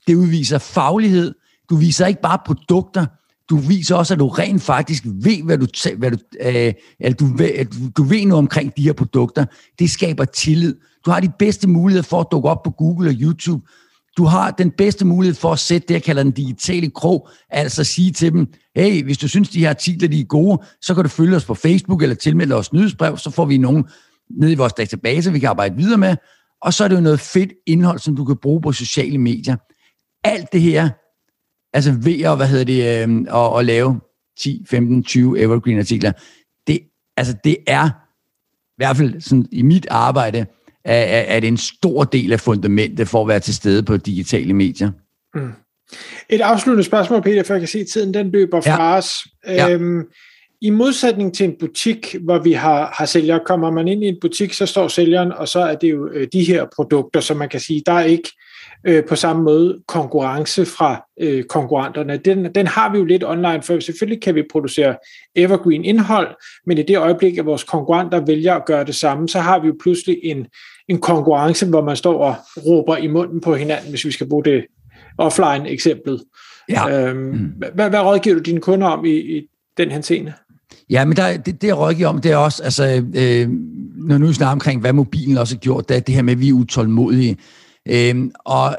Det 0.08 0.16
udviser 0.16 0.58
faglighed. 0.58 1.34
Du 1.70 1.76
viser 1.76 2.06
ikke 2.06 2.22
bare 2.22 2.40
produkter, 2.46 3.06
du 3.50 3.58
viser 3.58 3.96
også, 3.96 4.14
at 4.14 4.20
du 4.20 4.28
rent 4.28 4.62
faktisk 4.62 5.04
ved, 5.06 5.44
hvad 5.44 5.58
du, 5.58 5.68
hvad 5.98 6.12
du, 6.12 6.18
øh, 6.42 6.74
at 7.00 7.20
du, 7.20 7.26
ved, 7.26 7.50
at 7.50 7.68
du 7.98 8.04
ved 8.04 8.26
noget 8.26 8.40
omkring 8.40 8.78
de 8.78 8.82
her 8.82 8.94
produkter. 8.94 9.46
Det 9.80 9.90
skaber 9.90 10.26
tillid. 10.26 10.76
Du 11.06 11.12
har 11.12 11.20
de 11.20 11.32
bedste 11.40 11.70
muligheder 11.70 12.04
for 12.04 12.22
at 12.22 12.28
dukke 12.32 12.50
op 12.50 12.64
på 12.64 12.70
Google 12.70 13.10
og 13.10 13.16
YouTube. 13.20 13.68
Du 14.18 14.26
har 14.26 14.52
den 14.52 14.72
bedste 14.72 15.06
mulighed 15.06 15.36
for 15.36 15.52
at 15.52 15.60
sætte 15.60 15.88
det, 15.88 15.94
jeg 15.94 16.04
kalder 16.04 16.24
den 16.24 16.32
digitale 16.32 16.90
krog, 16.90 17.30
altså 17.50 17.84
sige 17.84 18.12
til 18.12 18.32
dem, 18.32 18.48
hey, 18.76 19.04
hvis 19.04 19.18
du 19.18 19.28
synes, 19.28 19.50
de 19.50 19.60
her 19.60 19.70
artikler 19.70 20.10
de 20.10 20.20
er 20.20 20.26
gode, 20.26 20.62
så 20.82 20.96
kan 20.96 21.04
du 21.04 21.10
følge 21.10 21.36
os 21.36 21.46
på 21.46 21.54
Facebook 21.54 22.02
eller 22.02 22.16
tilmelde 22.16 22.56
os 22.56 22.74
nyhedsbrev, 22.74 23.18
så 23.18 23.30
får 23.30 23.46
vi 23.46 23.58
nogen 23.58 23.86
ned 24.30 24.52
i 24.52 24.56
vores 24.56 24.74
database, 24.74 25.32
vi 25.32 25.40
kan 25.40 25.50
arbejde 25.50 25.76
videre 25.76 25.98
med, 25.98 26.16
og 26.62 26.74
så 26.74 26.84
er 26.84 26.88
det 26.88 26.96
jo 26.96 27.02
noget 27.02 27.20
fedt 27.20 27.54
indhold, 27.66 28.00
som 28.00 28.16
du 28.16 28.26
kan 28.26 28.38
bruge 28.38 28.62
på 28.62 28.72
sociale 28.72 29.18
medier. 29.18 29.56
Alt 30.24 30.52
det 30.52 30.62
her, 30.62 30.90
altså 31.74 31.92
ved 31.92 32.22
at, 32.22 32.38
hvad 32.38 32.48
hedder 32.48 32.66
det, 32.66 33.08
øh, 33.10 33.42
at, 33.42 33.60
at 33.60 33.66
lave 33.66 34.00
10, 34.40 34.66
15, 34.70 35.04
20 35.04 35.40
evergreen 35.40 35.80
artikler, 35.80 36.12
det, 36.68 36.80
altså 37.18 37.36
det 37.44 37.58
er, 37.68 37.90
i 38.68 38.78
hvert 38.78 38.98
fald 38.98 39.22
sådan, 39.22 39.46
i 39.52 39.62
mit 39.62 39.88
arbejde, 39.90 40.46
er, 40.86 41.22
er 41.22 41.40
det 41.40 41.48
en 41.48 41.58
stor 41.58 42.04
del 42.04 42.34
af 42.34 42.40
fundamentet 42.40 43.08
for 43.08 43.22
at 43.22 43.28
være 43.28 43.40
til 43.40 43.56
stede 43.56 43.84
på 43.84 43.98
digitale 43.98 44.54
medier. 44.54 44.92
Mm. 45.36 45.52
Et 46.30 46.42
afsluttende 46.42 46.84
spørgsmål, 46.84 47.22
Peter, 47.22 47.44
for 47.44 47.54
jeg 47.54 47.62
kan 47.62 47.68
se, 47.68 47.80
at 47.80 47.88
tiden 47.88 48.14
den 48.14 48.32
løber 48.32 48.62
fra 48.62 48.84
ja. 48.84 48.98
os. 48.98 49.14
Ja. 49.48 49.78
I 50.62 50.70
modsætning 50.70 51.34
til 51.34 51.44
en 51.44 51.56
butik, 51.60 52.16
hvor 52.22 52.40
vi 52.40 52.52
har, 52.52 52.94
har 52.98 53.06
sælgere, 53.06 53.40
kommer 53.46 53.72
man 53.72 53.88
ind 53.88 54.04
i 54.04 54.08
en 54.08 54.18
butik, 54.22 54.54
så 54.54 54.66
står 54.66 54.88
sælgeren, 54.88 55.32
og 55.32 55.48
så 55.48 55.60
er 55.60 55.76
det 55.76 55.92
jo 55.92 56.10
øh, 56.14 56.28
de 56.34 56.44
her 56.44 56.66
produkter, 56.76 57.20
som 57.20 57.38
man 57.38 57.50
kan 57.50 57.60
sige, 57.60 57.84
der 57.86 57.92
er 57.92 58.04
ikke 58.04 58.30
øh, 58.88 59.04
på 59.06 59.16
samme 59.16 59.44
måde 59.44 59.80
konkurrence 59.88 60.66
fra 60.66 61.06
øh, 61.20 61.44
konkurrenterne. 61.44 62.18
Den, 62.18 62.56
den 62.56 62.68
har 62.68 62.92
vi 62.92 62.98
jo 62.98 63.06
lidt 63.06 63.24
online, 63.24 63.62
for 63.62 63.80
selvfølgelig 63.80 64.22
kan 64.22 64.36
vi 64.36 64.44
producere 64.52 64.96
evergreen 65.36 65.86
indhold, 65.86 66.36
men 66.66 66.78
i 66.78 66.84
det 66.84 66.98
øjeblik, 66.98 67.38
at 67.38 67.46
vores 67.46 67.64
konkurrenter 67.64 68.26
vælger 68.26 68.54
at 68.54 68.66
gøre 68.66 68.86
det 68.86 68.96
samme, 68.96 69.30
så 69.30 69.40
har 69.40 69.60
vi 69.60 69.68
jo 69.68 69.76
pludselig 69.82 70.20
en, 70.24 70.48
en 70.88 71.02
konkurrence, 71.02 71.70
hvor 71.70 71.84
man 71.84 71.96
står 71.96 72.24
og 72.24 72.36
råber 72.58 72.98
i 72.98 73.08
munden 73.08 73.42
på 73.42 73.56
hinanden, 73.56 73.90
hvis 73.90 74.06
vi 74.06 74.12
skal 74.12 74.30
bruge 74.30 74.44
det 74.44 74.66
offline 75.18 75.70
eksempel. 75.70 76.20
Ja. 76.70 77.08
Øhm, 77.08 77.18
mm. 77.18 77.54
hvad, 77.76 77.90
hvad 77.90 78.00
rådgiver 78.00 78.36
du 78.36 78.42
dine 78.42 78.62
kunder 78.62 78.88
om 78.88 79.06
i, 79.06 79.38
i 79.38 79.48
den 79.78 79.92
her 79.92 80.02
scene? 80.02 80.34
Ja, 80.90 81.06
men 81.06 81.18
der, 81.18 81.38
det, 81.38 81.62
det 81.62 81.68
jeg 81.68 81.78
rådgiver 81.78 82.10
om, 82.10 82.22
det 82.22 82.32
er 82.32 82.38
også, 82.38 82.64
altså, 82.64 83.06
øh, 83.16 83.50
når 83.96 84.18
nu 84.18 84.34
snakker 84.34 84.52
omkring, 84.52 84.82
hvad 84.82 84.94
mobilen 84.94 85.38
også 85.38 85.56
har 85.56 85.60
gjort, 85.60 85.90
det 85.90 85.98
er 85.98 86.02
det 86.02 86.16
her 86.16 86.22
med, 86.22 86.34
at 86.34 86.40
vi 86.40 86.50
er 86.50 86.54
utålmodige. 86.54 87.38
Øh, 87.90 88.30
og 88.46 88.78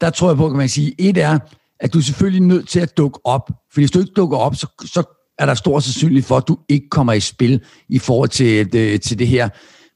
der 0.00 0.10
tror 0.10 0.28
jeg 0.28 0.36
på, 0.36 0.48
kan 0.48 0.58
man 0.58 0.68
sige, 0.68 0.94
et 0.98 1.18
er, 1.18 1.38
at 1.80 1.92
du 1.92 1.98
er 1.98 2.02
selvfølgelig 2.02 2.42
nødt 2.42 2.68
til 2.68 2.80
at 2.80 2.96
dukke 2.96 3.18
op. 3.24 3.50
For 3.72 3.80
hvis 3.80 3.90
du 3.90 3.98
ikke 3.98 4.12
dukker 4.16 4.36
op, 4.36 4.56
så, 4.56 4.66
så 4.84 5.02
er 5.38 5.46
der 5.46 5.54
stor 5.54 5.80
sandsynlighed 5.80 6.26
for, 6.26 6.36
at 6.36 6.48
du 6.48 6.58
ikke 6.68 6.88
kommer 6.90 7.12
i 7.12 7.20
spil 7.20 7.60
i 7.88 7.98
forhold 7.98 8.28
til, 8.28 8.72
det, 8.72 9.02
til 9.02 9.18
det 9.18 9.28
her. 9.28 9.48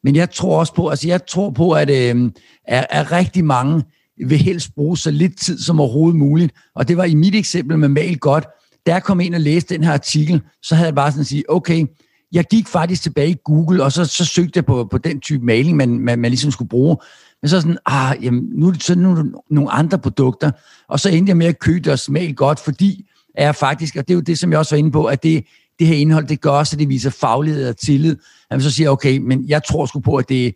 Men 0.05 0.17
jeg 0.17 0.31
tror 0.31 0.59
også 0.59 0.75
på, 0.75 0.89
altså 0.89 1.09
jeg 1.09 1.27
tror 1.27 1.51
på, 1.51 1.71
at 1.71 1.91
øh, 1.91 2.31
at, 2.65 2.87
at 2.91 3.13
rigtig 3.13 3.45
mange 3.45 3.83
vil 4.29 4.39
helst 4.39 4.75
bruge 4.75 4.99
så 4.99 5.11
lidt 5.11 5.39
tid 5.39 5.59
som 5.59 5.81
overhovedet 5.81 6.19
muligt. 6.19 6.55
Og 6.75 6.89
det 6.89 6.97
var 6.97 7.05
i 7.05 7.15
mit 7.15 7.35
eksempel 7.35 7.79
med 7.79 7.89
Mal 7.89 8.19
godt, 8.19 8.47
da 8.87 8.93
jeg 8.93 9.03
kom 9.03 9.21
ind 9.21 9.35
og 9.35 9.41
læste 9.41 9.75
den 9.75 9.85
her 9.85 9.93
artikel, 9.93 10.43
så 10.63 10.75
havde 10.75 10.87
jeg 10.87 10.95
bare 10.95 11.11
sådan 11.11 11.21
at 11.21 11.27
sige, 11.27 11.45
okay, 11.49 11.87
jeg 12.33 12.45
gik 12.45 12.69
faktisk 12.69 13.03
tilbage 13.03 13.31
i 13.31 13.37
Google, 13.45 13.85
og 13.85 13.93
så, 13.93 14.05
så 14.05 14.25
søgte 14.25 14.57
jeg 14.57 14.67
på, 14.67 14.85
på 14.91 14.99
den 14.99 15.21
type 15.21 15.45
maling, 15.45 15.77
man, 15.77 15.99
man, 15.99 16.19
man 16.19 16.31
ligesom 16.31 16.51
skulle 16.51 16.69
bruge. 16.69 16.97
Men 17.43 17.49
så 17.49 17.61
sådan, 17.61 17.79
ah, 17.87 18.25
jamen, 18.25 18.49
nu 18.55 18.69
er 18.69 18.73
det 18.73 18.83
sådan 18.83 19.03
nogle, 19.03 19.33
nogle 19.51 19.71
andre 19.71 19.99
produkter. 19.99 20.51
Og 20.89 21.01
så 21.01 21.09
endte 21.09 21.31
jeg 21.31 21.37
med 21.37 21.47
at 21.47 21.59
købe 21.59 21.81
det 21.81 21.93
og 21.93 21.99
smage 21.99 22.35
godt, 22.35 22.61
fordi 22.61 23.11
er 23.35 23.45
jeg 23.45 23.57
faktisk, 23.57 23.97
og 23.97 24.09
det 24.09 24.15
er 24.15 24.17
jo 24.17 24.21
det, 24.21 24.39
som 24.39 24.51
jeg 24.51 24.59
også 24.59 24.75
var 24.75 24.79
inde 24.79 24.93
på, 24.93 25.05
at 25.05 25.23
det, 25.23 25.45
det 25.79 25.87
her 25.87 25.97
indhold, 25.97 26.27
det 26.27 26.41
gør 26.41 26.51
også, 26.51 26.77
at 26.77 26.81
det 26.81 26.89
viser 26.89 27.11
faglighed 27.11 27.69
og 27.69 27.77
tillid. 27.77 28.17
Jamen, 28.51 28.63
så 28.63 28.71
siger, 28.71 28.85
jeg, 28.85 28.91
okay, 28.91 29.19
men 29.19 29.49
jeg 29.49 29.65
tror 29.65 29.87
sgu 29.87 30.01
på, 30.01 30.17
at 30.17 30.29
det, 30.29 30.55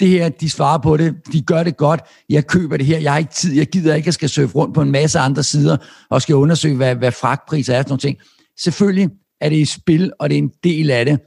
det 0.00 0.08
her, 0.08 0.28
de 0.28 0.50
svarer 0.50 0.78
på 0.78 0.96
det, 0.96 1.14
de 1.32 1.42
gør 1.42 1.62
det 1.62 1.76
godt, 1.76 2.00
jeg 2.28 2.46
køber 2.46 2.76
det 2.76 2.86
her, 2.86 2.98
jeg 2.98 3.12
har 3.12 3.18
ikke 3.18 3.32
tid, 3.32 3.54
jeg 3.54 3.66
gider 3.66 3.94
ikke, 3.94 4.08
at 4.08 4.14
skal 4.14 4.28
surfe 4.28 4.54
rundt 4.54 4.74
på 4.74 4.82
en 4.82 4.90
masse 4.90 5.18
andre 5.18 5.42
sider, 5.42 5.76
og 6.10 6.22
skal 6.22 6.34
undersøge, 6.34 6.76
hvad, 6.76 6.94
hvad 6.94 7.12
fragtpriser 7.12 7.74
er, 7.74 7.78
sådan 7.78 7.90
nogle 7.90 8.00
ting. 8.00 8.18
Selvfølgelig 8.58 9.08
er 9.40 9.48
det 9.48 9.56
i 9.56 9.64
spil, 9.64 10.12
og 10.18 10.30
det 10.30 10.38
er 10.38 10.42
en 10.42 10.52
del 10.64 10.90
af 10.90 11.04
det, 11.04 11.20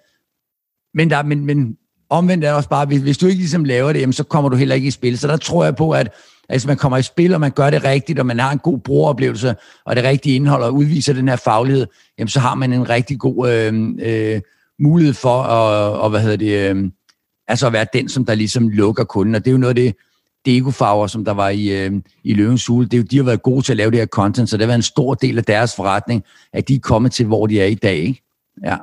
men, 0.93 1.10
der, 1.10 1.23
men, 1.23 1.45
men 1.45 1.77
omvendt 2.10 2.43
er 2.43 2.49
det 2.49 2.58
også 2.58 2.69
bare, 2.69 2.86
hvis, 2.86 3.01
hvis 3.01 3.17
du 3.17 3.27
ikke 3.27 3.39
ligesom 3.39 3.63
laver 3.63 3.93
det, 3.93 4.01
jamen, 4.01 4.13
så 4.13 4.23
kommer 4.23 4.49
du 4.49 4.56
heller 4.56 4.75
ikke 4.75 4.88
i 4.88 4.91
spil. 4.91 5.17
Så 5.17 5.27
der 5.27 5.38
tror 5.38 5.63
jeg 5.63 5.75
på, 5.75 5.91
at 5.91 6.13
hvis 6.49 6.67
man 6.67 6.77
kommer 6.77 6.97
i 6.97 7.01
spil, 7.01 7.34
og 7.34 7.39
man 7.39 7.51
gør 7.51 7.69
det 7.69 7.84
rigtigt, 7.84 8.19
og 8.19 8.25
man 8.25 8.39
har 8.39 8.51
en 8.51 8.60
god 8.60 8.80
brugeroplevelse, 8.80 9.56
og 9.86 9.95
det 9.95 10.03
rigtige 10.03 10.36
indhold, 10.36 10.63
og 10.63 10.73
udviser 10.73 11.13
den 11.13 11.27
her 11.27 11.36
faglighed, 11.36 11.88
jamen, 12.19 12.30
så 12.30 12.39
har 12.39 12.56
man 12.56 12.73
en 12.73 12.89
rigtig 12.89 13.19
god 13.19 13.49
øh, 13.49 13.73
øh, 13.99 14.41
mulighed 14.80 15.13
for 15.13 15.41
at, 15.41 15.93
og, 15.93 16.10
hvad 16.10 16.21
hedder 16.21 16.38
det, 16.38 16.69
øh, 16.69 16.91
altså 17.47 17.67
at 17.67 17.73
være 17.73 17.86
den, 17.93 18.10
som 18.10 18.25
der 18.25 18.36
ligesom 18.36 18.69
lukker 18.69 19.03
kunden. 19.03 19.36
Og 19.36 19.45
det 19.45 19.51
er 19.51 19.51
jo 19.51 19.57
noget 19.57 19.69
af 19.69 19.75
det, 19.75 19.95
Degofarver, 20.45 21.07
som 21.07 21.25
der 21.25 21.31
var 21.31 21.49
i, 21.49 21.86
øh, 21.86 21.91
i 22.23 22.33
Løvens 22.33 22.65
Hule, 22.65 22.86
det 22.88 22.93
er 22.93 22.97
jo, 22.97 23.03
de 23.12 23.17
har 23.17 23.23
været 23.23 23.41
gode 23.41 23.62
til 23.62 23.73
at 23.73 23.77
lave 23.77 23.91
det 23.91 23.99
her 23.99 24.05
content, 24.05 24.49
så 24.49 24.57
det 24.57 24.63
har 24.63 24.67
været 24.67 24.77
en 24.77 24.81
stor 24.81 25.13
del 25.13 25.38
af 25.38 25.43
deres 25.43 25.75
forretning, 25.75 26.23
at 26.53 26.67
de 26.67 26.75
er 26.75 26.79
kommet 26.79 27.12
til, 27.12 27.25
hvor 27.25 27.47
de 27.47 27.62
er 27.62 27.65
i 27.65 27.75
dag. 27.75 27.97
Ikke? 27.97 28.23
Ja. 28.63 28.77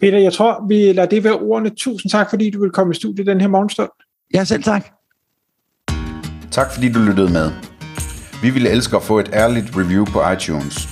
Peter, 0.00 0.18
jeg 0.18 0.32
tror, 0.32 0.66
vi 0.68 0.92
lader 0.92 1.08
det 1.08 1.24
være 1.24 1.38
ordene. 1.38 1.70
Tusind 1.70 2.10
tak, 2.10 2.30
fordi 2.30 2.50
du 2.50 2.60
vil 2.60 2.70
komme 2.70 2.90
i 2.90 2.94
studiet 2.94 3.26
den 3.26 3.40
her 3.40 3.48
morgenstund. 3.48 3.90
Ja, 4.34 4.44
selv 4.44 4.62
tak. 4.62 4.86
Tak 6.50 6.74
fordi 6.74 6.92
du 6.92 6.98
lyttede 6.98 7.32
med. 7.32 7.50
Vi 8.42 8.50
ville 8.50 8.70
elske 8.70 8.96
at 8.96 9.02
få 9.02 9.18
et 9.18 9.30
ærligt 9.32 9.76
review 9.76 10.04
på 10.04 10.30
iTunes. 10.30 10.91